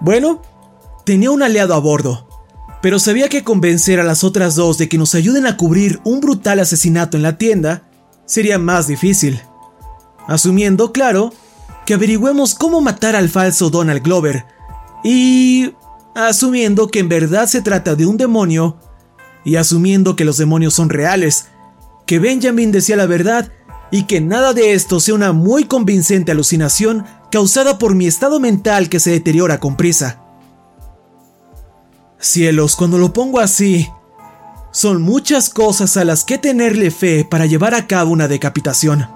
Bueno, 0.00 0.42
tenía 1.04 1.30
un 1.30 1.42
aliado 1.42 1.74
a 1.74 1.78
bordo, 1.78 2.28
pero 2.82 2.98
sabía 2.98 3.28
que 3.28 3.44
convencer 3.44 4.00
a 4.00 4.04
las 4.04 4.24
otras 4.24 4.54
dos 4.54 4.78
de 4.78 4.88
que 4.88 4.98
nos 4.98 5.14
ayuden 5.14 5.46
a 5.46 5.56
cubrir 5.56 6.00
un 6.04 6.20
brutal 6.20 6.60
asesinato 6.60 7.16
en 7.16 7.22
la 7.22 7.38
tienda 7.38 7.88
sería 8.26 8.58
más 8.58 8.86
difícil. 8.86 9.40
Asumiendo, 10.26 10.92
claro, 10.92 11.32
que 11.86 11.94
averigüemos 11.94 12.54
cómo 12.54 12.80
matar 12.80 13.16
al 13.16 13.28
falso 13.28 13.70
Donald 13.70 14.02
Glover 14.02 14.44
y 15.04 15.72
asumiendo 16.14 16.88
que 16.88 16.98
en 16.98 17.08
verdad 17.08 17.46
se 17.46 17.62
trata 17.62 17.94
de 17.94 18.06
un 18.06 18.16
demonio 18.16 18.78
y 19.44 19.56
asumiendo 19.56 20.16
que 20.16 20.24
los 20.24 20.36
demonios 20.36 20.74
son 20.74 20.90
reales, 20.90 21.46
que 22.06 22.18
Benjamin 22.18 22.72
decía 22.72 22.96
la 22.96 23.06
verdad 23.06 23.52
y 23.90 24.04
que 24.04 24.20
nada 24.20 24.52
de 24.52 24.72
esto 24.72 25.00
sea 25.00 25.14
una 25.14 25.32
muy 25.32 25.64
convincente 25.64 26.32
alucinación 26.32 27.04
causada 27.30 27.78
por 27.78 27.94
mi 27.94 28.06
estado 28.06 28.40
mental 28.40 28.88
que 28.88 29.00
se 29.00 29.10
deteriora 29.10 29.60
con 29.60 29.76
prisa. 29.76 30.20
Cielos, 32.18 32.76
cuando 32.76 32.98
lo 32.98 33.12
pongo 33.12 33.40
así, 33.40 33.88
son 34.72 35.02
muchas 35.02 35.48
cosas 35.48 35.96
a 35.96 36.04
las 36.04 36.24
que 36.24 36.38
tenerle 36.38 36.90
fe 36.90 37.24
para 37.24 37.46
llevar 37.46 37.74
a 37.74 37.86
cabo 37.86 38.10
una 38.10 38.28
decapitación. 38.28 39.15